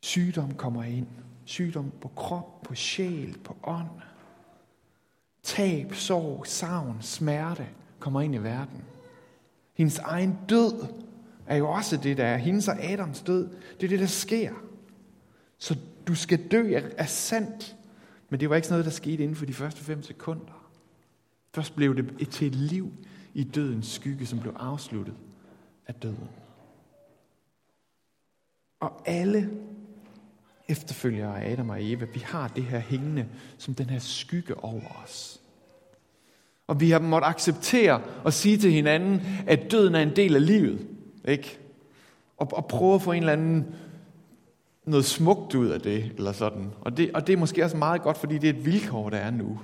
Sygdom 0.02 0.56
kommer 0.56 0.84
ind. 0.84 1.08
Sygdom 1.46 1.92
på 2.02 2.08
krop, 2.08 2.62
på 2.62 2.76
sjæl, 2.76 3.38
på 3.44 3.58
ånd. 3.64 3.90
Tab, 5.48 5.94
sorg, 5.94 6.48
savn, 6.48 6.98
smerte 7.02 7.68
kommer 8.00 8.22
ind 8.22 8.36
i 8.36 8.38
verden. 8.38 8.84
Hendes 9.74 10.00
egen 10.00 10.38
død 10.50 10.86
er 11.46 11.56
jo 11.56 11.70
også 11.70 11.98
det, 11.98 12.18
der 12.18 12.26
er. 12.26 12.38
Hendes 12.38 12.68
og 12.68 12.84
Adams 12.84 13.22
død, 13.22 13.50
det 13.80 13.84
er 13.84 13.88
det, 13.88 14.00
der 14.00 14.06
sker. 14.06 14.54
Så 15.58 15.78
du 16.08 16.16
skal 16.16 16.52
dø 16.52 16.74
er 16.98 17.06
sandt. 17.06 17.76
Men 18.30 18.40
det 18.40 18.50
var 18.50 18.56
ikke 18.56 18.68
sådan 18.68 18.74
noget, 18.74 18.86
der 18.86 18.92
skete 18.92 19.24
inden 19.24 19.36
for 19.36 19.46
de 19.46 19.54
første 19.54 19.84
fem 19.84 20.04
sekunder. 20.04 20.70
Først 21.54 21.76
blev 21.76 21.96
det 21.96 22.30
til 22.30 22.48
et 22.48 22.56
liv 22.56 22.94
i 23.34 23.44
dødens 23.44 23.88
skygge, 23.88 24.26
som 24.26 24.40
blev 24.40 24.54
afsluttet 24.60 25.16
af 25.88 25.94
døden. 25.94 26.30
Og 28.80 29.02
alle 29.06 29.50
efterfølgere 30.70 31.44
af 31.44 31.52
Adam 31.52 31.70
og 31.70 31.86
Eva, 31.86 32.06
vi 32.14 32.20
har 32.20 32.48
det 32.48 32.64
her 32.64 32.80
hængende 32.80 33.26
som 33.58 33.76
den 33.76 33.90
her 33.90 34.00
skygge 34.00 34.64
over 34.64 35.04
os. 35.04 35.42
Og 36.68 36.80
vi 36.80 36.92
har 36.92 37.00
måttet 37.00 37.28
acceptere 37.28 38.02
og 38.24 38.34
sige 38.34 38.58
til 38.58 38.72
hinanden, 38.72 39.22
at 39.48 39.72
døden 39.72 39.96
er 39.96 40.02
en 40.02 40.16
del 40.16 40.36
af 40.36 40.46
livet. 40.46 40.88
Ikke? 41.28 41.60
Og, 42.38 42.50
og 42.54 42.66
prøve 42.68 42.96
at 42.96 43.02
få 43.02 43.12
en 43.12 43.20
eller 43.20 43.34
anden 43.34 43.66
noget 44.86 45.06
smukt 45.06 45.56
ud 45.56 45.68
af 45.68 45.82
det, 45.82 46.12
eller 46.18 46.32
sådan. 46.32 46.72
Og 46.82 46.98
det, 46.98 47.12
og 47.14 47.28
det 47.28 47.34
er 47.34 47.38
måske 47.38 47.64
også 47.64 47.78
meget 47.78 48.02
godt, 48.02 48.18
fordi 48.18 48.38
det 48.38 48.50
er 48.50 48.54
et 48.54 48.66
vilkår, 48.66 49.10
der 49.10 49.18
er 49.18 49.32
nu. 49.32 49.60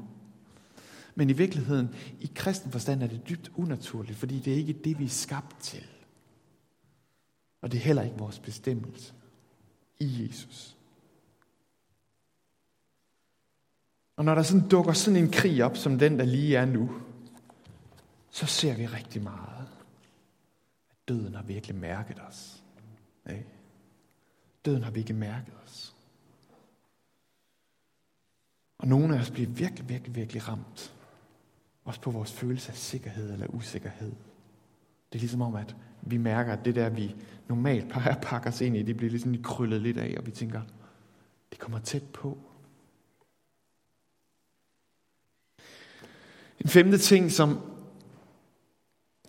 Men 1.16 1.30
i 1.30 1.34
virkeligheden, 1.34 1.90
i 2.20 2.32
kristen 2.36 2.72
forstand 2.72 3.04
er 3.04 3.08
det 3.08 3.30
dybt 3.30 3.52
unaturligt, 3.56 4.18
fordi 4.18 4.40
det 4.40 4.54
er 4.54 4.58
ikke 4.58 4.74
det, 4.74 5.00
vi 5.00 5.06
er 5.06 5.10
skabt 5.10 5.60
til. 5.60 5.84
Og 7.62 7.72
det 7.72 7.78
er 7.78 7.82
heller 7.82 8.04
ikke 8.04 8.18
vores 8.18 8.40
bestemmelse 8.40 9.14
i 10.00 10.28
Jesus. 10.28 10.78
Og 14.16 14.26
når 14.26 14.36
der 14.36 14.44
sådan 14.44 14.70
dukker 14.70 14.94
sådan 14.94 15.24
en 15.24 15.32
krig 15.32 15.64
op, 15.64 15.78
som 15.78 16.00
den, 16.00 16.20
der 16.20 16.26
lige 16.26 16.56
er 16.56 16.66
nu, 16.66 17.02
så 18.30 18.46
ser 18.46 18.76
vi 18.76 18.86
rigtig 18.86 19.24
meget, 19.24 19.68
at 20.92 20.98
døden 21.08 21.36
har 21.36 21.44
virkelig 21.44 21.76
mærket 21.76 22.22
os. 22.28 22.64
Ikke? 23.30 23.46
Døden 24.66 24.84
har 24.84 24.92
virkelig 24.92 25.18
mærket 25.18 25.54
os. 25.66 25.96
Og 28.78 28.88
nogle 28.88 29.16
af 29.16 29.20
os 29.20 29.32
bliver 29.32 29.50
virkelig, 29.50 29.90
virkelig, 29.90 30.16
virkelig 30.16 30.48
ramt. 30.48 30.94
Også 31.86 32.02
på 32.02 32.12
vores 32.12 32.32
følelse 32.32 32.72
af 32.72 32.78
sikkerhed 32.78 33.34
eller 33.34 33.48
usikkerhed. 33.48 34.12
Det 35.12 35.20
er 35.20 35.20
ligesom 35.20 35.42
om, 35.42 35.56
at 35.56 35.76
vi 36.02 36.18
mærker, 36.18 36.54
at 36.54 36.66
det 36.66 36.76
der, 36.76 36.90
vi 36.90 37.16
normalt 37.48 37.90
plejer 37.92 38.16
at 38.16 38.22
pakke 38.22 38.50
os 38.50 38.62
ind 38.62 38.78
i, 38.78 38.84
det 38.84 38.98
bliver 38.98 39.10
ligesom 39.12 39.44
krøllet 39.44 39.82
lidt 39.82 39.98
af, 39.98 40.16
og 40.18 40.26
vi 40.26 40.32
tænker, 40.32 40.62
det 41.52 41.60
kommer 41.60 41.80
tæt 41.80 42.04
på. 42.14 42.38
En 46.64 46.70
femte 46.70 46.98
ting, 46.98 47.32
som, 47.32 47.60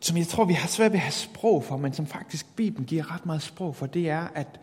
som 0.01 0.17
jeg 0.17 0.27
tror, 0.27 0.45
vi 0.45 0.53
har 0.53 0.69
svært 0.69 0.93
ved 0.93 0.99
at 0.99 1.03
have 1.03 1.13
sprog 1.13 1.65
for, 1.65 1.77
men 1.77 1.93
som 1.93 2.07
faktisk 2.07 2.57
Bibelen 2.57 2.87
giver 2.87 3.15
ret 3.15 3.27
meget 3.27 3.43
sprog 3.43 3.77
for, 3.77 3.87
det 3.87 4.09
er, 4.09 4.29
at, 4.35 4.61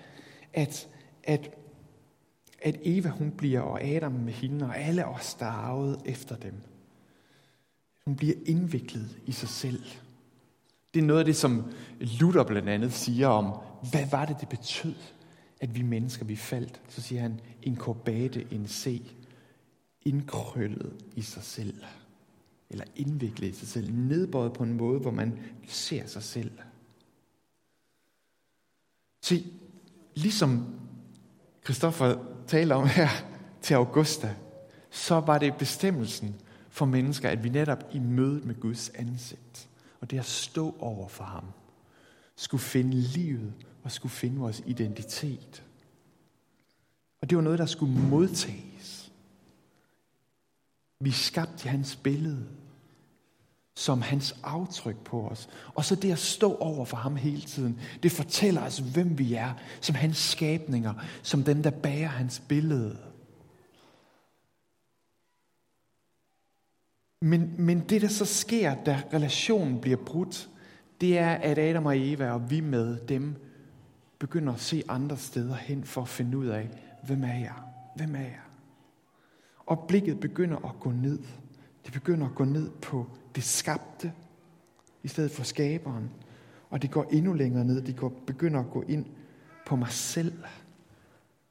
at, 0.53 0.87
at, 1.23 1.49
at 2.61 2.75
Eva 2.83 3.09
hun 3.09 3.31
bliver, 3.31 3.61
og 3.61 3.83
Adam 3.83 4.11
med 4.11 4.33
hende, 4.33 4.65
og 4.65 4.79
alle 4.79 5.05
os, 5.05 5.33
der 5.33 5.45
er 5.45 5.49
arvet 5.49 6.01
efter 6.05 6.35
dem, 6.35 6.53
hun 8.05 8.15
bliver 8.15 8.35
indviklet 8.45 9.17
i 9.25 9.31
sig 9.31 9.49
selv. 9.49 9.83
Det 10.93 10.99
er 10.99 11.03
noget 11.03 11.19
af 11.19 11.25
det, 11.25 11.35
som 11.35 11.71
Luther 11.99 12.43
blandt 12.43 12.69
andet 12.69 12.93
siger 12.93 13.27
om, 13.27 13.59
hvad 13.91 14.05
var 14.11 14.25
det, 14.25 14.37
det 14.39 14.49
betød, 14.49 14.95
at 15.61 15.75
vi 15.75 15.81
mennesker, 15.81 16.25
vi 16.25 16.35
faldt. 16.35 16.81
Så 16.89 17.01
siger 17.01 17.21
han, 17.21 17.39
en 17.63 17.75
korbate, 17.75 18.47
en 18.51 18.67
se, 18.67 19.01
indkrøllet 20.01 20.93
i 21.15 21.21
sig 21.21 21.43
selv 21.43 21.83
eller 22.71 22.85
indviklet 22.95 23.47
i 23.47 23.59
sig 23.59 23.67
selv, 23.67 23.93
nedbøjet 23.93 24.53
på 24.53 24.63
en 24.63 24.73
måde, 24.73 24.99
hvor 24.99 25.11
man 25.11 25.39
ser 25.67 26.07
sig 26.07 26.23
selv. 26.23 26.51
Se, 29.21 29.45
ligesom 30.15 30.79
Christoffer 31.63 32.25
taler 32.47 32.75
om 32.75 32.87
her 32.87 33.09
til 33.61 33.73
Augusta, 33.73 34.35
så 34.89 35.19
var 35.19 35.37
det 35.37 35.55
bestemmelsen 35.55 36.35
for 36.69 36.85
mennesker, 36.85 37.29
at 37.29 37.43
vi 37.43 37.49
netop 37.49 37.83
i 37.93 37.99
mødet 37.99 38.45
med 38.45 38.59
Guds 38.59 38.89
ansigt, 38.89 39.69
og 39.99 40.11
det 40.11 40.19
at 40.19 40.25
stå 40.25 40.75
over 40.79 41.07
for 41.07 41.23
ham, 41.23 41.45
skulle 42.35 42.61
finde 42.61 42.93
livet 42.97 43.53
og 43.83 43.91
skulle 43.91 44.11
finde 44.11 44.37
vores 44.37 44.63
identitet. 44.65 45.63
Og 47.21 47.29
det 47.29 47.35
var 47.35 47.43
noget, 47.43 47.59
der 47.59 47.65
skulle 47.65 47.93
modtages. 47.93 49.11
Vi 50.99 51.11
skabte 51.11 51.51
skabt 51.53 51.65
i 51.65 51.67
hans 51.67 51.95
billede 51.95 52.47
som 53.81 54.01
hans 54.01 54.35
aftryk 54.43 54.97
på 54.97 55.27
os. 55.27 55.49
Og 55.73 55.85
så 55.85 55.95
det 55.95 56.11
at 56.11 56.19
stå 56.19 56.55
over 56.55 56.85
for 56.85 56.97
ham 56.97 57.15
hele 57.15 57.41
tiden, 57.41 57.79
det 58.03 58.11
fortæller 58.11 58.61
os, 58.61 58.77
hvem 58.77 59.17
vi 59.17 59.33
er, 59.33 59.53
som 59.81 59.95
hans 59.95 60.17
skabninger, 60.17 60.93
som 61.21 61.43
dem, 61.43 61.63
der 61.63 61.69
bærer 61.69 62.07
hans 62.07 62.39
billede. 62.47 62.97
Men, 67.21 67.53
men 67.57 67.79
det, 67.79 68.01
der 68.01 68.07
så 68.07 68.25
sker, 68.25 68.75
da 68.83 69.01
relationen 69.13 69.81
bliver 69.81 69.97
brudt, 69.97 70.49
det 71.01 71.17
er, 71.17 71.31
at 71.31 71.57
Adam 71.57 71.85
og 71.85 71.97
Eva 71.97 72.31
og 72.31 72.49
vi 72.49 72.59
med 72.59 72.97
dem 73.07 73.35
begynder 74.19 74.53
at 74.53 74.59
se 74.59 74.83
andre 74.87 75.17
steder 75.17 75.55
hen 75.55 75.83
for 75.83 76.01
at 76.01 76.09
finde 76.09 76.37
ud 76.37 76.47
af, 76.47 76.69
hvem 77.03 77.23
er 77.23 77.39
jeg? 77.39 77.55
Hvem 77.95 78.15
er 78.15 78.19
jeg? 78.19 78.41
Og 79.65 79.85
blikket 79.87 80.19
begynder 80.19 80.57
at 80.57 80.79
gå 80.79 80.91
ned. 80.91 81.19
Det 81.85 81.93
begynder 81.93 82.25
at 82.27 82.35
gå 82.35 82.43
ned 82.43 82.69
på 82.69 83.07
det 83.35 83.43
skabte, 83.43 84.11
i 85.03 85.07
stedet 85.07 85.31
for 85.31 85.43
skaberen. 85.43 86.09
Og 86.69 86.81
det 86.81 86.91
går 86.91 87.05
endnu 87.11 87.33
længere 87.33 87.65
ned. 87.65 87.81
Det 87.81 87.95
går, 87.95 88.13
begynder 88.27 88.59
at 88.59 88.71
gå 88.71 88.83
ind 88.87 89.05
på 89.65 89.75
mig 89.75 89.89
selv. 89.91 90.33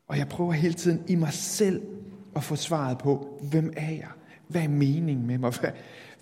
Og 0.08 0.18
jeg 0.18 0.28
prøver 0.28 0.52
hele 0.52 0.74
tiden 0.74 1.04
i 1.08 1.14
mig 1.14 1.32
selv 1.32 1.82
at 2.36 2.44
få 2.44 2.56
svaret 2.56 2.98
på, 2.98 3.38
hvem 3.42 3.72
er 3.76 3.90
jeg? 3.90 4.08
Hvad 4.48 4.62
er 4.62 4.68
meningen 4.68 5.26
med 5.26 5.38
mig? 5.38 5.52
Hvad, 5.60 5.70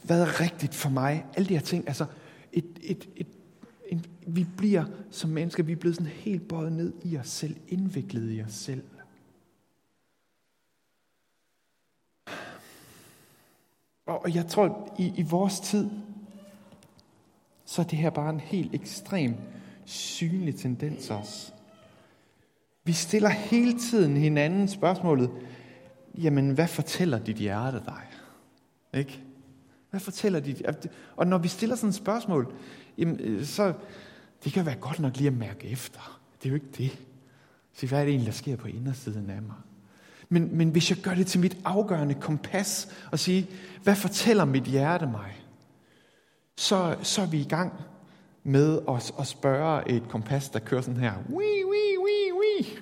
hvad 0.03 0.23
er 0.23 0.41
rigtigt 0.41 0.75
for 0.75 0.91
mig? 0.91 1.27
Alle 1.35 1.49
de 1.49 1.55
her 1.55 1.61
ting. 1.61 1.89
Altså, 1.89 2.07
et, 2.53 2.65
et, 2.83 3.09
et, 3.17 3.27
en 3.89 4.05
vi 4.27 4.47
bliver 4.57 4.85
som 5.11 5.31
mennesker, 5.31 5.63
vi 5.63 5.73
er 5.73 5.77
blevet 5.77 5.97
sådan 5.97 6.13
helt 6.13 6.49
bøjet 6.49 6.73
ned 6.73 6.93
i 7.05 7.17
os 7.17 7.29
selv, 7.29 7.57
indviklet 7.69 8.37
i 8.37 8.43
os 8.43 8.53
selv. 8.53 8.83
Og 14.29 14.35
jeg 14.35 14.47
tror, 14.47 14.95
i, 14.99 15.13
i 15.17 15.23
vores 15.23 15.61
tid, 15.61 15.91
så 17.65 17.83
er 17.83 17.87
det 17.87 17.99
her 17.99 18.11
bare 18.11 18.31
en 18.31 18.41
helt 18.41 18.75
ekstrem 18.75 19.35
synlig 19.85 20.57
tendens 20.57 21.11
også. 21.11 21.53
Vi 22.85 22.93
stiller 22.93 23.29
hele 23.29 23.79
tiden 23.79 24.17
hinanden 24.17 24.69
spørgsmålet, 24.69 25.31
jamen 26.15 26.51
hvad 26.51 26.69
fortæller 26.69 27.19
dit 27.19 27.37
hjerte 27.37 27.83
dig? 27.87 28.03
Ikke? 29.01 29.21
Hvad 29.91 30.01
fortæller 30.01 30.41
dit 30.41 30.63
Og 31.17 31.27
når 31.27 31.39
vi 31.39 31.49
stiller 31.49 31.77
sådan 31.77 31.89
et 31.89 31.95
spørgsmål, 31.95 32.55
jamen, 32.99 33.21
øh, 33.21 33.45
så 33.45 33.73
det 34.45 34.53
kan 34.53 34.67
være 34.67 34.77
godt 34.77 35.01
nok 35.01 35.17
lige 35.17 35.29
at 35.29 35.37
mærke 35.37 35.69
efter. 35.69 36.21
Det 36.43 36.47
er 36.47 36.51
jo 36.51 36.55
ikke 36.55 36.73
det. 36.79 36.99
Så 37.73 37.87
hvad 37.87 38.01
er 38.01 38.05
det 38.05 38.11
egentlig, 38.11 38.27
der 38.27 38.39
sker 38.39 38.57
på 38.57 38.69
indersiden 38.69 39.31
af 39.31 39.43
mig? 39.43 39.57
Men, 40.29 40.57
men 40.57 40.71
hvis 40.71 40.91
jeg 40.91 40.99
gør 40.99 41.15
det 41.15 41.27
til 41.27 41.41
mit 41.41 41.57
afgørende 41.65 42.15
kompas 42.15 42.89
og 43.13 43.19
sige, 43.19 43.51
hvad 43.83 43.97
fortæller 43.97 44.45
mit 44.45 44.65
hjerte 44.65 45.07
mig? 45.07 45.45
Så, 46.57 46.97
så 47.03 47.23
er 47.23 47.27
vi 47.27 47.41
i 47.41 47.49
gang 47.49 47.73
med 48.45 48.81
at, 48.89 49.13
at 49.19 49.27
spørge 49.27 49.91
et 49.91 50.03
kompas, 50.09 50.49
der 50.49 50.59
kører 50.59 50.81
sådan 50.81 51.01
her. 51.01 51.13
Wii, 51.31 51.65
wii, 51.65 51.99
wii, 51.99 52.33
wii. 52.33 52.79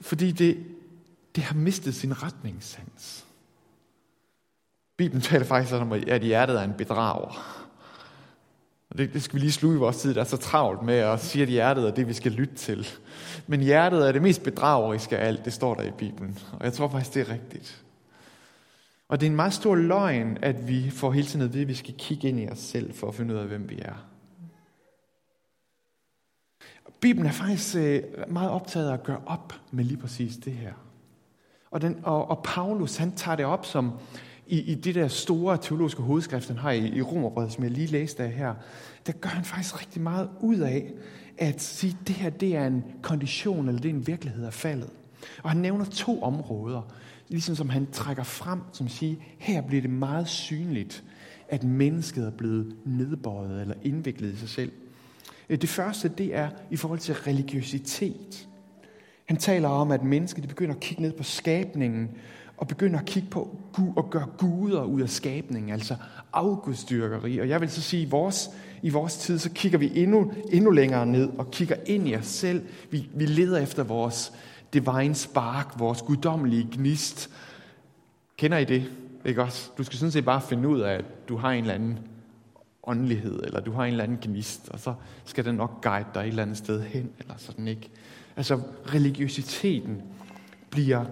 Fordi 0.00 0.32
det, 0.32 0.66
det 1.34 1.44
har 1.44 1.54
mistet 1.54 1.94
sin 1.94 2.22
retningssans. 2.22 3.26
Bibelen 4.96 5.22
taler 5.22 5.44
faktisk 5.44 5.74
om, 5.74 5.92
at 5.92 6.22
hjertet 6.22 6.60
er 6.60 6.64
en 6.64 6.74
bedrager. 6.78 7.63
Og 8.94 8.98
det, 8.98 9.12
det 9.12 9.22
skal 9.22 9.34
vi 9.34 9.40
lige 9.40 9.52
sluge 9.52 9.74
i 9.74 9.78
vores 9.78 9.96
tid, 9.96 10.14
der 10.14 10.20
er 10.20 10.24
så 10.24 10.36
travlt 10.36 10.82
med 10.82 10.94
at 10.94 11.20
sige, 11.20 11.42
at 11.42 11.48
hjertet 11.48 11.86
er 11.86 11.94
det, 11.94 12.08
vi 12.08 12.12
skal 12.12 12.32
lytte 12.32 12.54
til. 12.54 12.86
Men 13.46 13.60
hjertet 13.60 14.08
er 14.08 14.12
det 14.12 14.22
mest 14.22 14.42
bedrageriske 14.42 15.18
af 15.18 15.26
alt, 15.26 15.44
det 15.44 15.52
står 15.52 15.74
der 15.74 15.82
i 15.82 15.90
Bibelen. 15.90 16.38
Og 16.52 16.64
jeg 16.64 16.72
tror 16.72 16.88
faktisk, 16.88 17.14
det 17.14 17.28
er 17.28 17.32
rigtigt. 17.32 17.84
Og 19.08 19.20
det 19.20 19.26
er 19.26 19.30
en 19.30 19.36
meget 19.36 19.52
stor 19.52 19.74
løgn, 19.74 20.38
at 20.42 20.68
vi 20.68 20.90
får 20.90 21.12
hele 21.12 21.26
tiden 21.26 21.44
at 21.44 21.52
vide, 21.52 21.62
at 21.62 21.68
vi 21.68 21.74
skal 21.74 21.94
kigge 21.98 22.28
ind 22.28 22.40
i 22.40 22.48
os 22.48 22.58
selv, 22.58 22.94
for 22.94 23.08
at 23.08 23.14
finde 23.14 23.34
ud 23.34 23.38
af, 23.38 23.46
hvem 23.46 23.70
vi 23.70 23.78
er. 23.78 24.06
Bibelen 27.00 27.26
er 27.26 27.32
faktisk 27.32 27.76
øh, 27.76 28.02
meget 28.28 28.50
optaget 28.50 28.88
af 28.88 28.92
at 28.92 29.02
gøre 29.02 29.20
op 29.26 29.54
med 29.70 29.84
lige 29.84 29.98
præcis 29.98 30.36
det 30.36 30.52
her. 30.52 30.72
Og, 31.70 31.80
den, 31.80 32.00
og, 32.02 32.30
og 32.30 32.42
Paulus, 32.44 32.96
han 32.96 33.12
tager 33.12 33.36
det 33.36 33.46
op 33.46 33.66
som 33.66 33.92
i, 34.46 34.60
i 34.60 34.74
det 34.74 34.94
der 34.94 35.08
store 35.08 35.58
teologiske 35.62 36.02
hovedskrift, 36.02 36.48
han 36.48 36.58
har 36.58 36.70
i, 36.70 36.88
i 36.88 37.02
Romerbrevet, 37.02 37.52
som 37.52 37.64
jeg 37.64 37.72
lige 37.72 37.86
læste 37.86 38.22
af 38.22 38.32
her, 38.32 38.54
der 39.06 39.12
gør 39.12 39.28
han 39.28 39.44
faktisk 39.44 39.80
rigtig 39.80 40.02
meget 40.02 40.28
ud 40.40 40.58
af 40.58 40.92
at 41.38 41.62
sige, 41.62 41.96
at 42.00 42.08
det 42.08 42.16
her 42.16 42.30
det 42.30 42.56
er 42.56 42.66
en 42.66 42.84
kondition, 43.02 43.68
eller 43.68 43.80
det 43.80 43.90
er 43.90 43.94
en 43.94 44.06
virkelighed 44.06 44.46
af 44.46 44.52
faldet. 44.52 44.90
Og 45.42 45.50
han 45.50 45.60
nævner 45.60 45.84
to 45.84 46.22
områder, 46.22 46.92
ligesom 47.28 47.54
som 47.54 47.68
han 47.68 47.86
trækker 47.92 48.22
frem, 48.22 48.60
som 48.72 48.88
siger, 48.88 49.16
her 49.38 49.62
bliver 49.62 49.82
det 49.82 49.90
meget 49.90 50.28
synligt, 50.28 51.04
at 51.48 51.64
mennesket 51.64 52.26
er 52.26 52.30
blevet 52.30 52.76
nedbøjet 52.84 53.60
eller 53.60 53.74
indviklet 53.82 54.32
i 54.32 54.36
sig 54.36 54.48
selv. 54.48 54.72
Øh, 55.48 55.60
det 55.60 55.68
første, 55.68 56.08
det 56.08 56.34
er 56.34 56.48
i 56.70 56.76
forhold 56.76 56.98
til 56.98 57.14
religiøsitet. 57.14 58.48
Han 59.24 59.36
taler 59.36 59.68
om, 59.68 59.90
at 59.90 60.02
mennesket 60.02 60.42
de 60.42 60.48
begynder 60.48 60.74
at 60.74 60.80
kigge 60.80 61.02
ned 61.02 61.12
på 61.12 61.22
skabningen 61.22 62.10
og 62.56 62.68
begynder 62.68 62.98
at 62.98 63.04
kigge 63.04 63.28
på 63.30 63.56
og 63.96 64.10
gøre 64.10 64.26
guder 64.38 64.84
ud 64.84 65.00
af 65.00 65.08
skabningen, 65.08 65.72
altså 65.72 65.96
afgudstyrkeri. 66.32 67.38
Og 67.38 67.48
jeg 67.48 67.60
vil 67.60 67.70
så 67.70 67.82
sige, 67.82 68.02
at 68.02 68.06
i 68.06 68.10
vores, 68.10 68.50
i 68.82 68.90
vores 68.90 69.16
tid, 69.16 69.38
så 69.38 69.50
kigger 69.50 69.78
vi 69.78 69.92
endnu, 69.94 70.32
endnu 70.52 70.70
længere 70.70 71.06
ned 71.06 71.28
og 71.38 71.50
kigger 71.50 71.76
ind 71.86 72.08
i 72.08 72.16
os 72.16 72.26
selv. 72.26 72.62
Vi, 72.90 73.08
vi 73.14 73.26
leder 73.26 73.58
efter 73.58 73.82
vores 73.82 74.32
divine 74.72 75.14
spark, 75.14 75.78
vores 75.78 76.02
guddommelige 76.02 76.68
gnist. 76.72 77.30
Kender 78.36 78.58
I 78.58 78.64
det? 78.64 78.90
Ikke 79.24 79.42
også? 79.42 79.70
Du 79.78 79.84
skal 79.84 79.98
sådan 79.98 80.12
set 80.12 80.24
bare 80.24 80.40
finde 80.40 80.68
ud 80.68 80.80
af, 80.80 80.94
at 80.94 81.28
du 81.28 81.36
har 81.36 81.50
en 81.50 81.60
eller 81.60 81.74
anden 81.74 81.98
åndelighed, 82.86 83.40
eller 83.44 83.60
du 83.60 83.72
har 83.72 83.84
en 83.84 83.90
eller 83.90 84.04
anden 84.04 84.18
gnist, 84.22 84.68
og 84.68 84.80
så 84.80 84.94
skal 85.24 85.44
den 85.44 85.54
nok 85.54 85.82
guide 85.82 86.06
dig 86.14 86.20
et 86.20 86.26
eller 86.26 86.42
andet 86.42 86.56
sted 86.56 86.82
hen, 86.82 87.10
eller 87.18 87.34
sådan 87.36 87.68
ikke. 87.68 87.90
Altså 88.36 88.60
religiøsiteten 88.94 90.02
bliver 90.70 91.04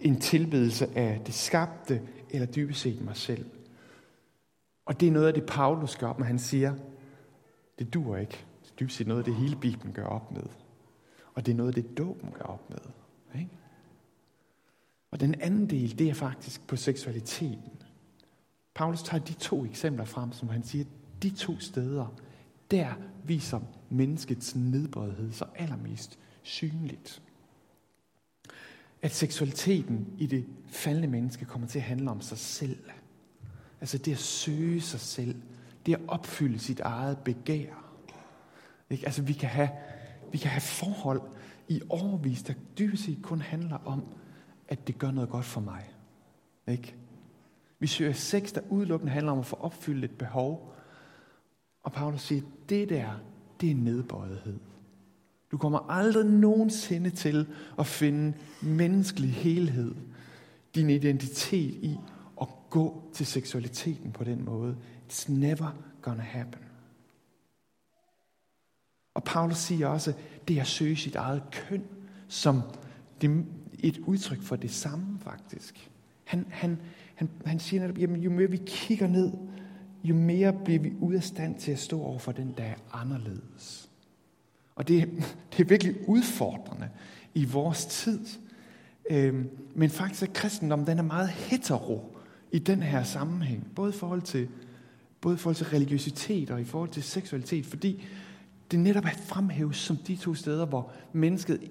en 0.00 0.20
tilbedelse 0.20 0.98
af 0.98 1.20
det 1.26 1.34
skabte, 1.34 2.02
eller 2.30 2.46
dybest 2.46 2.80
set 2.80 3.00
mig 3.00 3.16
selv. 3.16 3.50
Og 4.86 5.00
det 5.00 5.08
er 5.08 5.12
noget 5.12 5.26
af 5.26 5.34
det, 5.34 5.46
Paulus 5.46 5.96
gør 5.96 6.06
op 6.06 6.18
med. 6.18 6.26
Han 6.26 6.38
siger, 6.38 6.74
det 7.78 7.94
duer 7.94 8.16
ikke. 8.16 8.44
Det 8.62 8.70
er 8.70 8.74
dybest 8.80 8.96
set 8.96 9.06
noget 9.06 9.20
af 9.20 9.24
det, 9.24 9.34
hele 9.34 9.56
Bibelen 9.56 9.92
gør 9.92 10.04
op 10.04 10.32
med. 10.32 10.42
Og 11.34 11.46
det 11.46 11.52
er 11.52 11.56
noget 11.56 11.76
af 11.76 11.82
det, 11.82 11.98
dåben 11.98 12.30
gør 12.32 12.44
op 12.44 12.70
med. 12.70 12.78
Ikke? 13.34 13.50
Og 15.10 15.20
den 15.20 15.40
anden 15.40 15.70
del, 15.70 15.98
det 15.98 16.08
er 16.10 16.14
faktisk 16.14 16.66
på 16.66 16.76
seksualiteten. 16.76 17.82
Paulus 18.74 19.02
tager 19.02 19.24
de 19.24 19.32
to 19.32 19.64
eksempler 19.64 20.04
frem, 20.04 20.32
som 20.32 20.48
han 20.48 20.62
siger, 20.62 20.84
de 21.22 21.30
to 21.30 21.58
steder, 21.58 22.14
der 22.70 22.92
viser 23.24 23.60
menneskets 23.90 24.56
nedbøjethed 24.56 25.32
så 25.32 25.44
allermest 25.54 26.18
synligt 26.42 27.22
at 29.02 29.10
seksualiteten 29.10 30.06
i 30.18 30.26
det 30.26 30.46
faldende 30.68 31.08
menneske 31.08 31.44
kommer 31.44 31.68
til 31.68 31.78
at 31.78 31.84
handle 31.84 32.10
om 32.10 32.20
sig 32.20 32.38
selv. 32.38 32.78
Altså 33.80 33.98
det 33.98 34.12
at 34.12 34.18
søge 34.18 34.80
sig 34.80 35.00
selv. 35.00 35.42
Det 35.86 35.94
at 35.94 36.00
opfylde 36.08 36.58
sit 36.58 36.80
eget 36.80 37.18
begær. 37.18 37.74
Ikke? 38.90 39.06
Altså 39.06 39.22
vi 39.22 39.32
kan, 39.32 39.48
have, 39.48 39.70
vi 40.32 40.38
kan 40.38 40.50
have 40.50 40.60
forhold 40.60 41.20
i 41.68 41.80
overvis, 41.88 42.42
der 42.42 42.54
dybest 42.78 43.04
set 43.04 43.18
kun 43.22 43.40
handler 43.40 43.76
om, 43.84 44.04
at 44.68 44.86
det 44.86 44.98
gør 44.98 45.10
noget 45.10 45.30
godt 45.30 45.44
for 45.44 45.60
mig. 45.60 45.90
Ikke? 46.68 46.94
Vi 47.78 47.86
søger 47.86 48.12
sex, 48.12 48.52
der 48.52 48.60
udelukkende 48.70 49.12
handler 49.12 49.32
om 49.32 49.38
at 49.38 49.46
få 49.46 49.56
opfyldt 49.56 50.04
et 50.04 50.18
behov. 50.18 50.74
Og 51.82 51.92
Paulus 51.92 52.22
siger, 52.22 52.42
det 52.68 52.88
der, 52.88 53.10
det 53.60 53.70
er 53.70 53.74
nedbøjethed. 53.74 54.58
Du 55.50 55.58
kommer 55.58 55.78
aldrig 55.90 56.26
nogensinde 56.26 57.10
til 57.10 57.46
at 57.78 57.86
finde 57.86 58.32
menneskelig 58.62 59.32
helhed, 59.32 59.94
din 60.74 60.90
identitet 60.90 61.74
i 61.74 61.96
at 62.40 62.48
gå 62.70 63.02
til 63.14 63.26
seksualiteten 63.26 64.12
på 64.12 64.24
den 64.24 64.44
måde. 64.44 64.76
It's 65.10 65.32
never 65.32 65.76
gonna 66.02 66.22
happen. 66.22 66.62
Og 69.14 69.24
Paulus 69.24 69.56
siger 69.56 69.86
også, 69.86 70.12
det 70.48 70.56
er 70.56 70.60
at 70.60 70.66
søge 70.66 70.96
sit 70.96 71.14
eget 71.14 71.42
køn, 71.52 71.84
som 72.28 72.62
et 73.78 73.98
udtryk 73.98 74.42
for 74.42 74.56
det 74.56 74.70
samme 74.70 75.18
faktisk. 75.20 75.90
Han, 76.24 76.46
han, 76.50 76.80
han, 77.14 77.30
han 77.46 77.60
siger 77.60 77.80
netop, 77.80 77.98
jamen 77.98 78.20
jo 78.20 78.30
mere 78.30 78.50
vi 78.50 78.60
kigger 78.66 79.06
ned, 79.06 79.32
jo 80.04 80.14
mere 80.14 80.52
bliver 80.64 80.80
vi 80.80 80.92
ude 81.00 81.16
af 81.16 81.22
stand 81.22 81.58
til 81.58 81.72
at 81.72 81.78
stå 81.78 82.02
over 82.02 82.18
for 82.18 82.32
den, 82.32 82.54
der 82.56 82.64
er 82.64 82.74
anderledes. 82.92 83.87
Og 84.78 84.88
det, 84.88 85.08
det 85.52 85.60
er 85.60 85.64
virkelig 85.64 86.08
udfordrende 86.08 86.88
i 87.34 87.44
vores 87.44 87.86
tid. 87.86 88.20
Øhm, 89.10 89.50
men 89.74 89.90
faktisk 89.90 90.22
er 90.22 90.32
kristendommen 90.32 90.86
den 90.86 90.98
er 90.98 91.02
meget 91.02 91.28
hetero 91.28 92.16
i 92.52 92.58
den 92.58 92.82
her 92.82 93.02
sammenhæng. 93.04 93.66
Både 93.74 93.90
i 93.90 93.98
forhold 93.98 94.22
til, 94.22 94.48
både 95.20 95.34
i 95.34 95.38
forhold 95.38 95.56
til 95.56 95.66
religiøsitet 95.66 96.50
og 96.50 96.60
i 96.60 96.64
forhold 96.64 96.88
til 96.88 97.02
seksualitet. 97.02 97.66
Fordi 97.66 98.04
det 98.70 98.80
netop 98.80 99.04
er 99.04 99.18
fremhævet 99.26 99.76
som 99.76 99.96
de 99.96 100.16
to 100.16 100.34
steder, 100.34 100.66
hvor 100.66 100.92
mennesket 101.12 101.70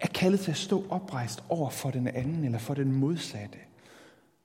er 0.00 0.08
kaldet 0.08 0.40
til 0.40 0.50
at 0.50 0.56
stå 0.56 0.86
oprejst 0.88 1.44
over 1.48 1.70
for 1.70 1.90
den 1.90 2.08
anden 2.08 2.44
eller 2.44 2.58
for 2.58 2.74
den 2.74 2.92
modsatte. 2.92 3.58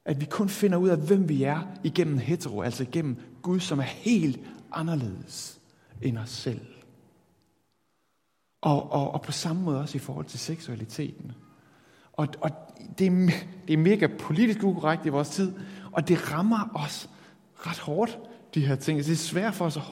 At 0.06 0.22
vi 0.22 0.26
kun 0.26 0.50
finder 0.50 0.78
ud 0.78 0.90
af, 0.90 0.98
hvem 0.98 1.30
vi 1.30 1.44
er 1.44 1.62
igennem 1.84 2.18
hetero, 2.18 2.62
altså 2.62 2.84
igennem 2.84 3.18
Gud, 3.42 3.60
som 3.60 3.80
er 3.80 3.84
helt 3.84 4.40
anderledes 4.72 5.60
end 6.02 6.18
os 6.18 6.30
selv. 6.30 6.62
Og, 8.62 8.92
og, 8.92 9.12
og 9.12 9.22
på 9.22 9.32
samme 9.32 9.62
måde 9.62 9.80
også 9.80 9.98
i 9.98 10.00
forhold 10.00 10.26
til 10.26 10.40
seksualiteten. 10.40 11.32
Og, 12.14 12.28
og 12.42 12.52
det, 13.00 13.08
er, 13.08 13.30
det 13.68 13.74
er 13.74 13.78
mega 13.78 14.08
politisk 14.20 14.64
ukorrekt 14.64 15.06
i 15.06 15.10
vores 15.10 15.30
tid, 15.30 15.54
og 15.92 16.08
det 16.08 16.32
rammer 16.32 16.70
os 16.74 17.10
ret 17.56 17.80
hårdt, 17.80 18.20
de 18.54 18.66
her 18.66 18.76
ting. 18.76 19.00
Det 19.00 19.12
er 19.12 19.16
svært 19.16 19.54
for 19.54 19.66
os 19.66 19.78
at, 19.78 19.84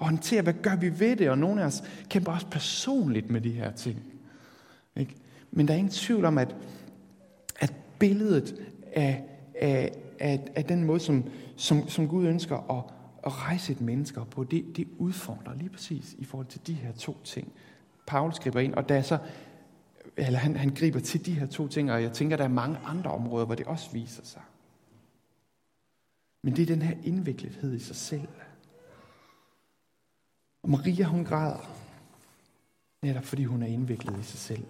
håndtere, 0.00 0.42
hvad 0.42 0.52
gør 0.62 0.76
vi 0.76 1.00
ved 1.00 1.16
det, 1.16 1.30
og 1.30 1.38
nogle 1.38 1.62
af 1.62 1.66
os 1.66 1.82
kæmper 2.08 2.32
også 2.32 2.46
personligt 2.46 3.30
med 3.30 3.40
de 3.40 3.50
her 3.50 3.72
ting. 3.72 4.02
Ikke? 4.96 5.14
Men 5.50 5.68
der 5.68 5.74
er 5.74 5.78
ingen 5.78 5.92
tvivl 5.92 6.24
om, 6.24 6.38
at, 6.38 6.56
at 7.60 7.72
billedet 7.98 8.54
af, 8.92 9.24
af, 9.54 9.92
af, 10.20 10.40
af 10.56 10.64
den 10.64 10.84
måde, 10.84 11.00
som, 11.00 11.24
som, 11.56 11.88
som 11.88 12.08
Gud 12.08 12.26
ønsker 12.26 12.56
at, 12.78 12.84
at 13.26 13.46
rejse 13.46 13.72
et 13.72 13.80
menneske 13.80 14.20
på, 14.30 14.44
det, 14.44 14.76
det 14.76 14.88
udfordrer 14.98 15.54
lige 15.54 15.70
præcis 15.70 16.14
i 16.18 16.24
forhold 16.24 16.46
til 16.46 16.60
de 16.66 16.72
her 16.72 16.92
to 16.92 17.16
ting. 17.24 17.52
Paulus 18.08 18.38
griber 18.38 18.60
ind, 18.60 18.74
og 18.74 18.88
der 18.88 18.94
er 18.94 19.02
så, 19.02 19.18
eller 20.16 20.38
han, 20.38 20.56
han 20.56 20.74
griber 20.74 21.00
til 21.00 21.26
de 21.26 21.34
her 21.34 21.46
to 21.46 21.68
ting, 21.68 21.92
og 21.92 22.02
jeg 22.02 22.12
tænker, 22.12 22.36
der 22.36 22.44
er 22.44 22.48
mange 22.48 22.78
andre 22.78 23.10
områder, 23.10 23.46
hvor 23.46 23.54
det 23.54 23.66
også 23.66 23.90
viser 23.92 24.24
sig. 24.24 24.42
Men 26.42 26.56
det 26.56 26.62
er 26.62 26.66
den 26.66 26.82
her 26.82 26.96
indviklethed 27.04 27.74
i 27.74 27.78
sig 27.78 27.96
selv. 27.96 28.28
Og 30.62 30.70
Maria, 30.70 31.04
hun 31.04 31.24
græder, 31.24 31.70
netop 33.02 33.24
fordi 33.24 33.44
hun 33.44 33.62
er 33.62 33.66
indviklet 33.66 34.20
i 34.20 34.22
sig 34.22 34.38
selv. 34.38 34.66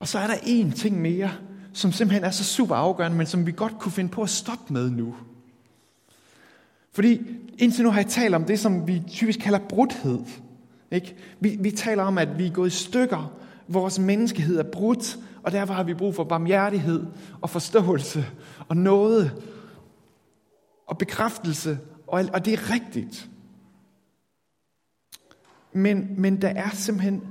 Og 0.00 0.08
så 0.08 0.18
er 0.18 0.26
der 0.26 0.36
en 0.46 0.72
ting 0.72 1.00
mere, 1.00 1.30
som 1.72 1.92
simpelthen 1.92 2.24
er 2.24 2.30
så 2.30 2.44
super 2.44 2.74
afgørende, 2.74 3.16
men 3.16 3.26
som 3.26 3.46
vi 3.46 3.52
godt 3.52 3.78
kunne 3.78 3.92
finde 3.92 4.10
på 4.10 4.22
at 4.22 4.30
stoppe 4.30 4.72
med 4.72 4.90
nu. 4.90 5.16
Fordi 6.92 7.20
indtil 7.58 7.84
nu 7.84 7.90
har 7.90 8.00
jeg 8.00 8.10
talt 8.10 8.34
om 8.34 8.44
det, 8.44 8.60
som 8.60 8.86
vi 8.86 9.02
typisk 9.08 9.38
kalder 9.38 9.68
brudhed. 9.68 10.24
Ikke? 10.92 11.16
Vi, 11.40 11.56
vi 11.60 11.70
taler 11.70 12.02
om, 12.02 12.18
at 12.18 12.38
vi 12.38 12.46
er 12.46 12.50
gået 12.50 12.68
i 12.68 12.76
stykker. 12.76 13.32
Vores 13.68 13.98
menneskehed 13.98 14.58
er 14.58 14.70
brudt, 14.72 15.18
og 15.42 15.52
derfor 15.52 15.74
har 15.74 15.82
vi 15.82 15.94
brug 15.94 16.14
for 16.14 16.24
barmhjertighed 16.24 17.06
og 17.40 17.50
forståelse 17.50 18.26
og 18.68 18.76
noget 18.76 19.32
og 20.86 20.98
bekræftelse, 20.98 21.78
og, 22.06 22.24
og 22.32 22.44
det 22.44 22.52
er 22.52 22.70
rigtigt. 22.70 23.30
Men, 25.72 26.14
men 26.18 26.42
der 26.42 26.48
er 26.48 26.70
simpelthen, 26.70 27.22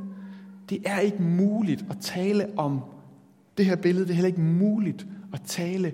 det 0.69 0.82
er 0.86 1.00
ikke 1.00 1.21
muligt 1.24 1.86
at 1.89 1.97
tale 2.02 2.50
om 2.58 2.82
det 3.58 3.65
her 3.65 3.76
billede, 3.76 4.06
det 4.06 4.12
er 4.12 4.15
heller 4.15 4.28
ikke 4.28 4.41
muligt 4.41 5.06
at 5.34 5.41
tale 5.45 5.93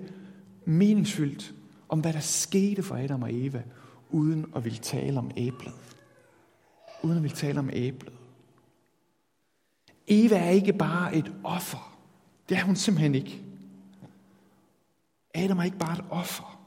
meningsfyldt 0.64 1.54
om, 1.88 2.00
hvad 2.00 2.12
der 2.12 2.20
skete 2.20 2.82
for 2.82 2.96
Adam 2.96 3.22
og 3.22 3.34
Eva, 3.34 3.62
uden 4.10 4.46
at 4.56 4.64
ville 4.64 4.78
tale 4.78 5.18
om 5.18 5.30
æblet. 5.36 5.72
Uden 7.02 7.16
at 7.16 7.22
ville 7.22 7.36
tale 7.36 7.58
om 7.58 7.70
æblet. 7.72 8.12
Eva 10.06 10.36
er 10.38 10.50
ikke 10.50 10.72
bare 10.72 11.16
et 11.16 11.32
offer. 11.44 11.98
Det 12.48 12.56
er 12.56 12.62
hun 12.62 12.76
simpelthen 12.76 13.14
ikke. 13.14 13.42
Adam 15.34 15.58
er 15.58 15.62
ikke 15.62 15.78
bare 15.78 15.98
et 15.98 16.04
offer. 16.10 16.60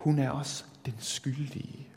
Hun 0.00 0.18
er 0.18 0.30
også 0.30 0.64
den 0.86 0.94
skyldige. 0.98 1.88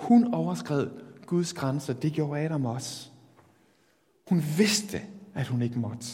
Hun 0.00 0.34
overskred 0.34 0.90
Guds 1.26 1.52
grænser. 1.52 1.92
Det 1.92 2.12
gjorde 2.12 2.40
Adam 2.40 2.66
også. 2.66 3.08
Hun 4.28 4.42
vidste, 4.56 5.00
at 5.34 5.46
hun 5.46 5.62
ikke 5.62 5.78
måtte. 5.78 6.06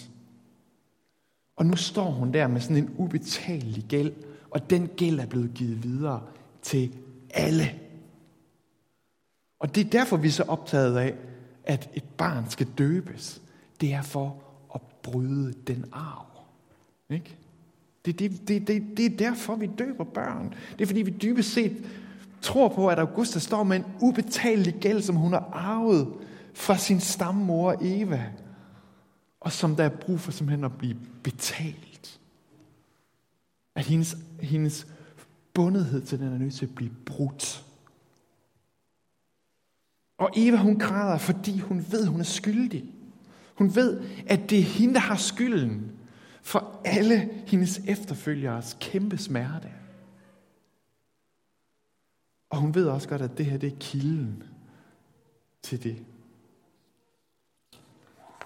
Og 1.56 1.66
nu 1.66 1.76
står 1.76 2.10
hun 2.10 2.32
der 2.32 2.46
med 2.46 2.60
sådan 2.60 2.76
en 2.76 2.94
ubetalelig 2.98 3.84
gæld, 3.88 4.12
og 4.50 4.70
den 4.70 4.88
gæld 4.88 5.20
er 5.20 5.26
blevet 5.26 5.54
givet 5.54 5.82
videre 5.82 6.22
til 6.62 6.96
alle. 7.30 7.80
Og 9.64 9.74
det 9.74 9.86
er 9.86 9.90
derfor, 9.90 10.16
vi 10.16 10.28
er 10.28 10.32
så 10.32 10.42
optaget 10.42 10.96
af, 10.96 11.14
at 11.64 11.90
et 11.94 12.04
barn 12.16 12.50
skal 12.50 12.66
døbes. 12.78 13.42
Det 13.80 13.92
er 13.92 14.02
for 14.02 14.36
at 14.74 14.80
bryde 15.02 15.54
den 15.66 15.84
arv. 15.92 16.26
Ikke? 17.10 17.36
Det, 18.04 18.18
det, 18.18 18.48
det, 18.48 18.68
det, 18.68 18.82
det 18.96 19.06
er 19.06 19.16
derfor, 19.16 19.56
vi 19.56 19.70
døber 19.78 20.04
børn. 20.04 20.54
Det 20.72 20.82
er 20.82 20.86
fordi, 20.86 21.02
vi 21.02 21.10
dybest 21.10 21.52
set 21.52 21.84
tror 22.42 22.68
på, 22.68 22.88
at 22.88 22.98
Augusta 22.98 23.38
står 23.38 23.62
med 23.62 23.76
en 23.76 23.84
ubetalelig 24.00 24.74
gæld, 24.74 25.02
som 25.02 25.16
hun 25.16 25.32
har 25.32 25.48
arvet 25.52 26.08
fra 26.54 26.76
sin 26.76 27.00
stammor 27.00 27.76
Eva 27.80 28.24
og 29.40 29.52
som 29.52 29.76
der 29.76 29.84
er 29.84 29.88
brug 29.88 30.20
for 30.20 30.32
simpelthen 30.32 30.64
at 30.64 30.78
blive 30.78 30.96
betalt. 31.22 32.20
At 33.74 33.86
hendes, 33.86 34.16
hendes 34.40 34.86
bundethed 35.54 36.02
til 36.02 36.18
den 36.18 36.34
er 36.34 36.38
nødt 36.38 36.54
til 36.54 36.66
at 36.66 36.74
blive 36.74 36.92
brudt. 37.06 37.64
Og 40.24 40.30
Eva, 40.36 40.56
hun 40.56 40.78
græder, 40.78 41.18
fordi 41.18 41.58
hun 41.58 41.86
ved, 41.90 42.06
hun 42.06 42.20
er 42.20 42.24
skyldig. 42.24 42.84
Hun 43.54 43.74
ved, 43.74 44.00
at 44.26 44.50
det 44.50 44.58
er 44.58 44.62
hende, 44.62 44.94
der 44.94 45.00
har 45.00 45.16
skylden 45.16 45.92
for 46.42 46.80
alle 46.84 47.30
hendes 47.46 47.80
efterfølgeres 47.88 48.76
kæmpe 48.80 49.18
smerte. 49.18 49.68
Og 52.50 52.58
hun 52.58 52.74
ved 52.74 52.86
også 52.86 53.08
godt, 53.08 53.22
at 53.22 53.38
det 53.38 53.46
her 53.46 53.56
det 53.56 53.72
er 53.72 53.76
kilden 53.80 54.42
til 55.62 55.82
det. 55.82 56.04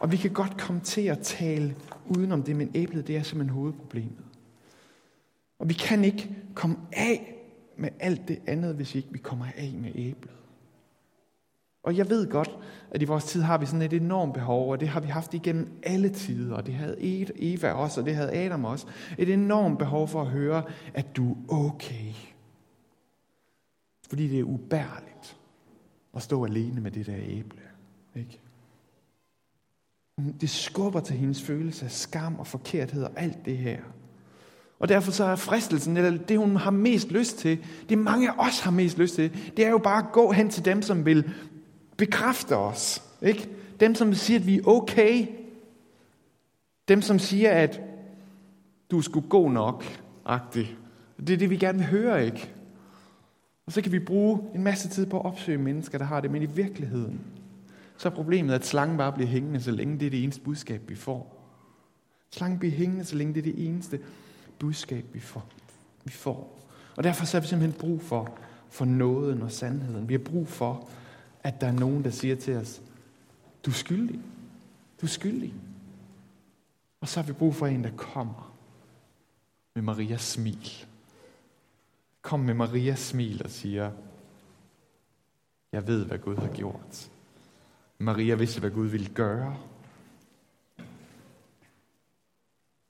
Og 0.00 0.12
vi 0.12 0.16
kan 0.16 0.32
godt 0.32 0.56
komme 0.60 0.80
til 0.80 1.02
at 1.02 1.18
tale 1.18 1.76
udenom 2.06 2.42
det, 2.42 2.56
men 2.56 2.70
æblet 2.74 3.06
det 3.06 3.16
er 3.16 3.22
simpelthen 3.22 3.54
hovedproblemet. 3.54 4.24
Og 5.58 5.68
vi 5.68 5.74
kan 5.74 6.04
ikke 6.04 6.30
komme 6.54 6.76
af 6.92 7.34
med 7.76 7.90
alt 8.00 8.28
det 8.28 8.38
andet, 8.46 8.74
hvis 8.74 8.94
ikke 8.94 9.08
vi 9.12 9.18
kommer 9.18 9.46
af 9.56 9.74
med 9.78 9.90
æblet. 9.94 10.34
Og 11.82 11.96
jeg 11.96 12.10
ved 12.10 12.30
godt, 12.30 12.58
at 12.90 13.02
i 13.02 13.04
vores 13.04 13.24
tid 13.24 13.42
har 13.42 13.58
vi 13.58 13.66
sådan 13.66 13.82
et 13.82 13.92
enormt 13.92 14.34
behov, 14.34 14.70
og 14.70 14.80
det 14.80 14.88
har 14.88 15.00
vi 15.00 15.08
haft 15.08 15.34
igennem 15.34 15.80
alle 15.82 16.08
tider, 16.08 16.54
og 16.54 16.66
det 16.66 16.74
havde 16.74 16.96
Eva 17.36 17.72
også, 17.72 18.00
og 18.00 18.06
det 18.06 18.16
havde 18.16 18.32
Adam 18.32 18.64
også. 18.64 18.86
Et 19.18 19.32
enormt 19.32 19.78
behov 19.78 20.08
for 20.08 20.20
at 20.20 20.26
høre, 20.26 20.62
at 20.94 21.16
du 21.16 21.32
er 21.32 21.36
okay. 21.50 22.12
Fordi 24.08 24.28
det 24.28 24.38
er 24.40 24.44
ubærligt 24.44 25.36
at 26.16 26.22
stå 26.22 26.44
alene 26.44 26.80
med 26.80 26.90
det 26.90 27.06
der 27.06 27.16
æble. 27.16 27.62
Ikke? 28.14 28.40
Det 30.40 30.50
skubber 30.50 31.00
til 31.00 31.16
hendes 31.16 31.42
følelse 31.42 31.84
af 31.84 31.90
skam 31.90 32.38
og 32.38 32.46
forkerthed 32.46 33.02
og 33.02 33.10
alt 33.16 33.44
det 33.44 33.56
her. 33.56 33.80
Og 34.78 34.88
derfor 34.88 35.12
så 35.12 35.24
er 35.24 35.36
fristelsen, 35.36 35.96
eller 35.96 36.18
det 36.18 36.38
hun 36.38 36.56
har 36.56 36.70
mest 36.70 37.08
lyst 37.08 37.38
til, 37.38 37.64
det 37.88 37.98
mange 37.98 38.30
af 38.30 38.34
os 38.38 38.60
har 38.60 38.70
mest 38.70 38.98
lyst 38.98 39.14
til, 39.14 39.52
det 39.56 39.66
er 39.66 39.70
jo 39.70 39.78
bare 39.78 39.98
at 40.06 40.12
gå 40.12 40.32
hen 40.32 40.50
til 40.50 40.64
dem, 40.64 40.82
som 40.82 41.06
vil 41.06 41.30
bekræfter 41.98 42.56
os. 42.56 43.02
Ikke? 43.22 43.48
Dem, 43.80 43.94
som 43.94 44.14
siger, 44.14 44.40
at 44.40 44.46
vi 44.46 44.58
er 44.58 44.66
okay. 44.66 45.26
Dem, 46.88 47.02
som 47.02 47.18
siger, 47.18 47.50
at 47.50 47.80
du 48.90 48.98
er 48.98 49.02
sgu 49.02 49.20
god 49.20 49.50
nok, 49.50 49.84
-agtig. 50.26 50.66
Det 51.18 51.30
er 51.30 51.36
det, 51.36 51.50
vi 51.50 51.56
gerne 51.56 51.78
vil 51.78 51.86
høre, 51.86 52.26
ikke? 52.26 52.50
Og 53.66 53.72
så 53.72 53.82
kan 53.82 53.92
vi 53.92 53.98
bruge 53.98 54.40
en 54.54 54.62
masse 54.62 54.88
tid 54.88 55.06
på 55.06 55.20
at 55.20 55.24
opsøge 55.24 55.58
mennesker, 55.58 55.98
der 55.98 56.04
har 56.04 56.20
det, 56.20 56.30
men 56.30 56.42
i 56.42 56.46
virkeligheden, 56.46 57.20
så 57.96 58.08
er 58.08 58.12
problemet, 58.12 58.54
at 58.54 58.66
slangen 58.66 58.98
bare 58.98 59.12
bliver 59.12 59.28
hængende, 59.28 59.60
så 59.60 59.70
længe 59.70 59.98
det 59.98 60.06
er 60.06 60.10
det 60.10 60.24
eneste 60.24 60.40
budskab, 60.40 60.88
vi 60.88 60.94
får. 60.94 61.38
Slangen 62.30 62.58
bliver 62.58 62.74
hængende, 62.74 63.04
så 63.04 63.16
længe 63.16 63.34
det 63.34 63.40
er 63.40 63.52
det 63.52 63.66
eneste 63.66 64.00
budskab, 64.58 65.04
vi 65.12 65.20
får. 65.20 65.46
Vi 66.04 66.10
får. 66.10 66.60
Og 66.96 67.04
derfor 67.04 67.26
så 67.26 67.36
har 67.36 67.40
vi 67.40 67.46
simpelthen 67.46 67.80
brug 67.80 68.02
for, 68.02 68.38
for 68.68 68.84
nåden 68.84 69.42
og 69.42 69.52
sandheden. 69.52 70.08
Vi 70.08 70.14
har 70.14 70.18
brug 70.18 70.48
for, 70.48 70.88
at 71.48 71.60
der 71.60 71.66
er 71.66 71.72
nogen, 71.72 72.04
der 72.04 72.10
siger 72.10 72.36
til 72.36 72.56
os, 72.56 72.82
du 73.64 73.70
er 73.70 73.74
skyldig. 73.74 74.20
Du 75.00 75.06
er 75.06 75.10
skyldig. 75.10 75.54
Og 77.00 77.08
så 77.08 77.20
har 77.20 77.26
vi 77.26 77.32
brug 77.32 77.54
for 77.54 77.66
en, 77.66 77.84
der 77.84 77.96
kommer 77.96 78.56
med 79.74 79.82
Marias 79.82 80.20
smil. 80.20 80.86
Kom 82.22 82.40
med 82.40 82.54
Marias 82.54 82.98
smil 82.98 83.44
og 83.44 83.50
siger, 83.50 83.92
jeg 85.72 85.86
ved, 85.86 86.04
hvad 86.04 86.18
Gud 86.18 86.36
har 86.36 86.54
gjort. 86.54 87.10
Maria 87.98 88.34
vidste, 88.34 88.60
hvad 88.60 88.70
Gud 88.70 88.86
ville 88.86 89.08
gøre. 89.14 89.58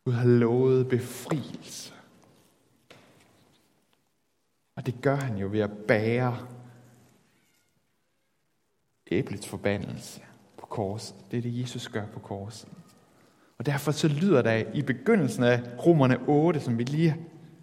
Gud 0.05 0.12
har 0.12 0.27
lovet 0.27 0.88
befrielse. 0.88 1.94
Og 4.77 4.87
det 4.87 4.94
gør 5.03 5.16
han 5.16 5.37
jo 5.37 5.49
ved 5.51 5.61
at 5.61 5.71
bære 5.88 6.58
æblets 9.11 9.47
forbandelse 9.47 10.21
på 10.59 10.66
korset. 10.66 11.16
Det 11.31 11.37
er 11.37 11.42
det, 11.42 11.61
Jesus 11.61 11.88
gør 11.88 12.07
på 12.07 12.18
korset. 12.18 12.68
Og 13.59 13.66
derfor 13.66 13.92
så 13.92 14.09
lyder 14.09 14.42
der 14.42 14.62
i 14.75 14.83
begyndelsen 14.83 15.44
af 15.44 15.62
Romerne 15.87 16.18
8, 16.27 16.61
som 16.61 16.79
vi 16.79 16.85
lige 16.85 17.16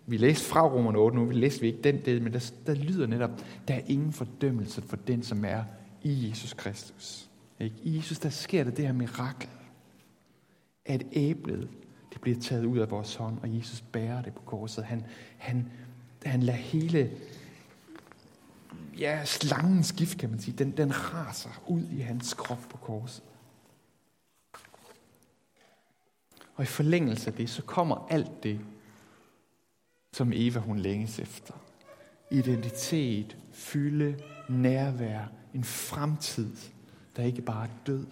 vi 0.08 0.18
læste 0.18 0.46
fra 0.46 0.68
Romerne 0.68 0.98
8, 0.98 1.18
nu 1.18 1.26
vi 1.26 1.34
læste 1.34 1.62
vi 1.62 1.68
ikke 1.68 1.82
den 1.82 2.02
del, 2.06 2.22
men 2.22 2.34
der, 2.34 2.52
der 2.68 2.74
lyder 2.74 3.08
netop, 3.08 3.32
der 3.68 3.74
er 3.74 3.82
ingen 3.88 4.14
fordømmelse 4.14 4.82
for 4.82 4.96
den, 4.96 5.24
som 5.24 5.46
er 5.46 5.64
i 6.04 6.30
Jesus 6.30 6.54
Kristus. 6.54 7.30
Ikke? 7.60 7.76
I 7.84 7.98
Jesus, 7.98 8.20
der 8.20 8.30
sker 8.30 8.64
det, 8.64 8.78
det 8.78 8.86
her 8.86 8.94
mirakel, 8.94 9.50
at 10.86 11.04
æblet, 11.14 11.70
det 12.14 12.22
bliver 12.22 12.40
taget 12.40 12.66
ud 12.66 12.78
af 12.78 12.92
vores 12.92 13.16
hånd, 13.16 13.38
og 13.42 13.56
Jesus 13.58 13.82
bærer 13.82 14.22
det 14.22 14.34
på 14.34 14.42
korset. 14.42 14.84
Han, 14.84 15.04
han, 15.38 15.72
han 16.26 16.44
lader 16.44 16.60
hele 16.60 17.12
ja, 19.00 19.26
slangens 19.26 19.92
gift, 19.92 20.18
kan 20.18 20.30
man 20.30 20.40
sige, 20.40 20.58
den, 20.58 20.78
den 20.78 21.14
raser 21.14 21.62
ud 21.68 21.84
i 21.92 22.00
hans 22.00 22.34
krop 22.34 22.62
på 22.70 22.78
korset. 22.78 23.24
Og 26.56 26.64
i 26.64 26.66
forlængelse 26.66 27.28
af 27.28 27.34
det, 27.34 27.50
så 27.50 27.62
kommer 27.62 28.08
alt 28.10 28.44
det, 28.44 28.60
som 30.14 30.32
Eva 30.34 30.60
hun 30.60 30.80
længes 30.80 31.20
efter. 31.20 31.54
Identitet, 32.32 33.38
fylde, 33.52 34.20
nærvær, 34.50 35.26
en 35.54 35.64
fremtid, 35.64 36.56
der 37.16 37.24
ikke 37.24 37.42
bare 37.42 37.66
er 37.66 37.72
død. 37.88 38.08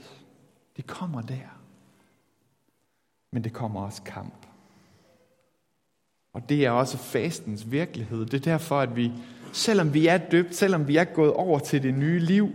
Det 0.78 0.88
kommer 0.88 1.22
der. 1.22 1.60
Men 3.32 3.44
det 3.44 3.54
kommer 3.54 3.82
også 3.82 4.02
kamp. 4.04 4.46
Og 6.34 6.50
det 6.50 6.66
er 6.66 6.72
også 6.72 6.98
fastens 6.98 7.72
virkelighed. 7.72 8.26
Det 8.26 8.34
er 8.34 8.52
derfor, 8.52 8.80
at 8.80 8.96
vi, 8.96 9.12
selvom 9.54 9.93
vi 9.93 10.08
er 10.08 10.18
døbt, 10.18 10.56
selvom 10.56 10.88
vi 10.88 10.97
er 10.97 11.04
gået 11.04 11.34
over 11.34 11.60
til 11.60 11.84
det 11.84 11.93
nye 11.93 12.20
liv, 12.20 12.49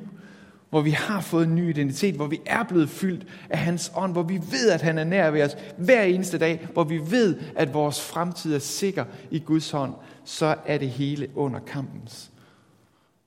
hvor 0.70 0.80
vi 0.80 0.90
har 0.90 1.20
fået 1.20 1.46
en 1.46 1.54
ny 1.54 1.68
identitet, 1.70 2.14
hvor 2.14 2.26
vi 2.26 2.40
er 2.46 2.62
blevet 2.62 2.90
fyldt 2.90 3.26
af 3.50 3.58
hans 3.58 3.92
ånd, 3.96 4.12
hvor 4.12 4.22
vi 4.22 4.40
ved, 4.50 4.70
at 4.70 4.82
han 4.82 4.98
er 4.98 5.04
nær 5.04 5.30
ved 5.30 5.42
os 5.42 5.56
hver 5.76 6.02
eneste 6.02 6.38
dag, 6.38 6.68
hvor 6.72 6.84
vi 6.84 6.98
ved, 7.10 7.40
at 7.56 7.74
vores 7.74 8.00
fremtid 8.00 8.54
er 8.54 8.58
sikker 8.58 9.04
i 9.30 9.38
Guds 9.38 9.70
hånd, 9.70 9.94
så 10.24 10.56
er 10.66 10.78
det 10.78 10.90
hele 10.90 11.28
under 11.34 11.60
kampens 11.60 12.30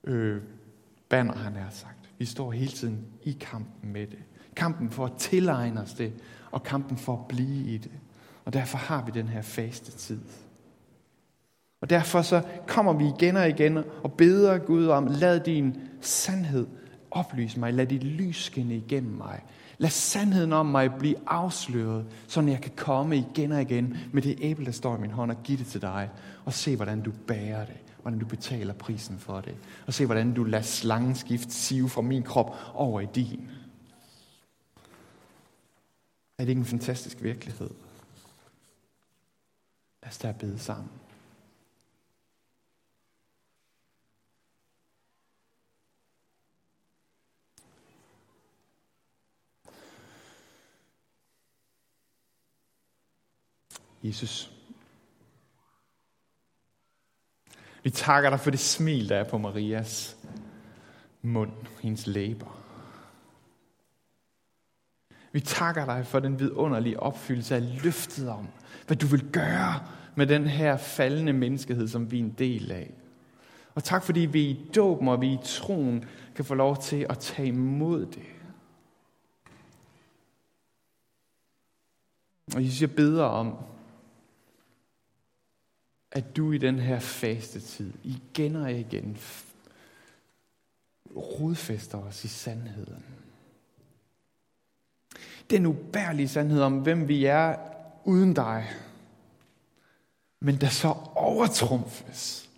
øh, 0.04 0.42
banner, 1.10 1.36
han 1.36 1.56
har 1.56 1.70
sagt. 1.70 2.10
Vi 2.18 2.26
står 2.26 2.52
hele 2.52 2.72
tiden 2.72 3.06
i 3.24 3.38
kampen 3.40 3.92
med 3.94 4.08
det. 4.08 4.20
Kampen 4.56 4.90
for 4.90 5.06
at 5.06 5.12
tilegne 5.18 5.82
os 5.82 5.94
det, 5.94 6.14
og 6.52 6.64
kampen 6.64 6.98
for 6.98 7.14
at 7.14 7.28
blive 7.28 7.74
i 7.74 7.78
det. 7.78 7.92
Og 8.46 8.54
derfor 8.54 8.78
har 8.78 9.06
vi 9.06 9.12
den 9.12 9.28
her 9.28 9.42
faste 9.42 9.92
tid. 9.92 10.20
Og 11.82 11.90
derfor 11.90 12.22
så 12.22 12.42
kommer 12.68 12.94
vi 12.94 13.06
igen 13.18 13.38
og 13.38 13.50
igen 13.50 13.78
og 14.04 14.14
beder 14.14 14.58
Gud 14.58 14.88
om, 14.88 15.08
lad 15.08 15.40
din 15.40 15.78
sandhed 16.02 16.68
oplyse 17.12 17.60
mig, 17.60 17.74
lad 17.74 17.88
dit 17.88 18.04
lys 18.04 18.44
skinne 18.44 18.76
igennem 18.76 19.18
mig. 19.18 19.44
Lad 19.78 19.90
sandheden 19.90 20.54
om 20.54 20.66
mig 20.66 20.94
blive 20.94 21.16
afsløret, 21.28 22.06
så 22.28 22.42
jeg 22.42 22.62
kan 22.62 22.72
komme 22.76 23.18
igen 23.18 23.52
og 23.52 23.62
igen 23.62 23.98
med 24.14 24.22
det 24.22 24.38
æble, 24.42 24.66
der 24.66 24.72
står 24.72 24.98
i 24.98 25.00
min 25.00 25.12
hånd, 25.12 25.32
og 25.32 25.44
give 25.44 25.58
det 25.58 25.68
til 25.68 25.82
dig, 25.82 26.10
og 26.46 26.54
se, 26.54 26.76
hvordan 26.76 27.02
du 27.02 27.12
bærer 27.28 27.66
det, 27.66 27.78
hvordan 28.02 28.20
du 28.20 28.26
betaler 28.26 28.74
prisen 28.74 29.20
for 29.20 29.42
det, 29.42 29.56
og 29.88 29.94
se, 29.94 30.06
hvordan 30.06 30.34
du 30.34 30.44
lader 30.44 30.64
slangenskift 30.64 31.52
sive 31.52 31.90
fra 31.90 32.02
min 32.02 32.24
krop 32.24 32.56
over 32.74 33.02
i 33.02 33.08
din. 33.16 33.50
Er 36.38 36.44
det 36.44 36.50
ikke 36.50 36.60
en 36.60 36.66
fantastisk 36.66 37.24
virkelighed? 37.24 37.70
Lad 40.04 40.10
os 40.10 40.18
da 40.18 40.32
bede 40.40 40.60
sammen. 40.60 40.90
Jesus, 54.04 54.52
vi 57.84 57.90
takker 57.90 58.30
dig 58.30 58.40
for 58.40 58.52
det 58.52 58.60
smil, 58.60 59.10
der 59.10 59.18
er 59.18 59.30
på 59.30 59.38
Marias 59.38 60.18
mund, 61.22 61.52
hendes 61.82 62.08
læber. 62.08 62.58
Vi 65.32 65.40
takker 65.40 65.86
dig 65.86 66.08
for 66.08 66.20
den 66.20 66.40
vidunderlige 66.40 67.00
opfyldelse 67.00 67.56
af 67.56 67.84
løftet 67.84 68.30
om, 68.30 68.48
hvad 68.88 68.98
du 68.98 69.08
vil 69.08 69.32
gøre 69.32 69.88
med 70.16 70.28
den 70.28 70.48
her 70.48 70.78
faldende 70.78 71.34
menneskehed, 71.34 71.88
som 71.88 72.12
vi 72.12 72.20
er 72.20 72.24
en 72.24 72.36
del 72.38 72.72
af. 72.72 72.94
Og 73.76 73.84
tak 73.84 74.04
fordi 74.04 74.20
vi 74.20 74.42
i 74.42 74.70
dåben 74.76 75.08
og 75.08 75.22
vi 75.22 75.34
i 75.34 75.40
troen 75.44 76.06
kan 76.36 76.46
få 76.46 76.54
lov 76.54 76.82
til 76.82 77.06
at 77.10 77.20
tage 77.20 77.48
imod 77.48 78.06
det. 78.06 78.26
Og 82.56 82.64
Jesus, 82.64 82.82
jeg 82.82 82.96
beder 82.96 83.24
om, 83.24 83.58
at 86.12 86.36
du 86.38 86.52
i 86.52 86.58
den 86.58 86.80
her 86.80 87.00
faste 87.00 87.60
tid 87.60 87.94
igen 88.04 88.56
og 88.56 88.74
igen 88.74 89.18
rodfæster 91.16 91.98
os 91.98 92.24
i 92.24 92.28
sandheden. 92.28 93.06
Den 95.50 95.66
ubærlige 95.66 96.28
sandhed 96.28 96.62
om, 96.62 96.80
hvem 96.80 97.08
vi 97.08 97.26
er 97.26 97.58
uden 98.06 98.34
dig, 98.34 98.70
men 100.40 100.62
der 100.62 100.68
så 100.68 100.88
overtrumfes 101.16 102.50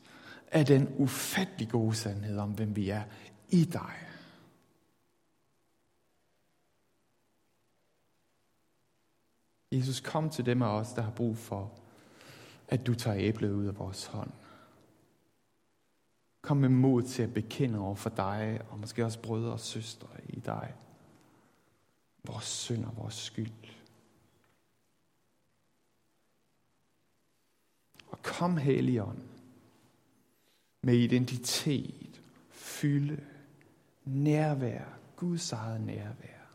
af 0.52 0.66
den 0.66 0.96
ufattelig 0.98 1.70
gode 1.70 1.96
sandhed 1.96 2.38
om, 2.38 2.52
hvem 2.52 2.76
vi 2.76 2.90
er 2.90 3.04
i 3.50 3.66
dig. 3.66 3.94
Jesus, 9.72 10.00
kom 10.00 10.30
til 10.30 10.46
dem 10.46 10.62
af 10.62 10.68
os, 10.68 10.94
der 10.94 11.02
har 11.02 11.12
brug 11.12 11.38
for 11.38 11.83
at 12.74 12.88
du 12.88 12.94
tager 12.94 13.18
æblet 13.20 13.52
ud 13.52 13.66
af 13.66 13.80
vores 13.80 14.06
hånd. 14.06 14.32
Kom 16.42 16.58
med 16.58 16.70
mod 16.70 17.04
til 17.04 17.24
at 17.24 17.34
bekende 17.34 17.80
over 17.80 17.96
for 17.96 18.10
dig, 18.10 18.62
og 18.70 18.80
måske 18.80 19.06
også 19.06 19.22
brødre 19.22 19.52
og 19.52 19.60
søstre 19.60 20.08
i 20.30 20.40
dig. 20.40 20.74
Vores 22.24 22.46
synd 22.46 22.86
og 22.86 22.98
vores 22.98 23.14
skyld. 23.14 23.52
Og 28.08 28.22
kom, 28.24 28.58
Helligånd, 28.58 29.22
med 30.82 30.96
identitet, 30.96 32.22
fylde, 32.50 33.24
nærvær, 34.06 34.86
Guds 35.16 35.52
eget 35.52 35.82
nærvær. 35.82 36.48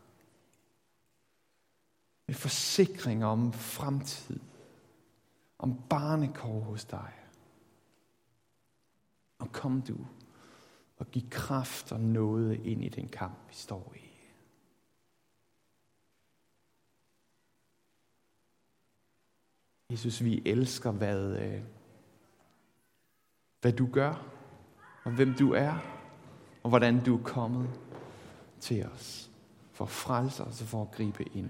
Med 2.27 2.35
forsikring 2.35 3.25
om 3.25 3.53
fremtid 3.53 4.39
om 5.59 5.81
barnekår 5.89 6.59
hos 6.59 6.85
dig. 6.85 7.13
Og 9.39 9.51
kom 9.51 9.81
du 9.81 9.97
og 10.97 11.11
giv 11.11 11.29
kraft 11.29 11.91
og 11.91 11.99
noget 11.99 12.65
ind 12.65 12.83
i 12.83 12.89
den 12.89 13.07
kamp, 13.07 13.33
vi 13.47 13.53
står 13.53 13.93
i. 13.95 14.09
Jesus, 19.91 20.23
vi 20.23 20.41
elsker, 20.45 20.91
hvad, 20.91 21.37
øh, 21.39 21.61
hvad 23.61 23.73
du 23.73 23.89
gør, 23.91 24.25
og 25.03 25.11
hvem 25.11 25.33
du 25.33 25.53
er, 25.53 25.73
og 26.63 26.69
hvordan 26.69 27.03
du 27.03 27.17
er 27.17 27.23
kommet 27.23 27.79
til 28.59 28.85
os 28.85 29.31
for 29.71 29.85
at 29.85 29.91
frelse 29.91 30.43
os 30.43 30.61
og 30.61 30.67
for 30.67 30.81
at 30.81 30.91
gribe 30.91 31.23
ind. 31.23 31.49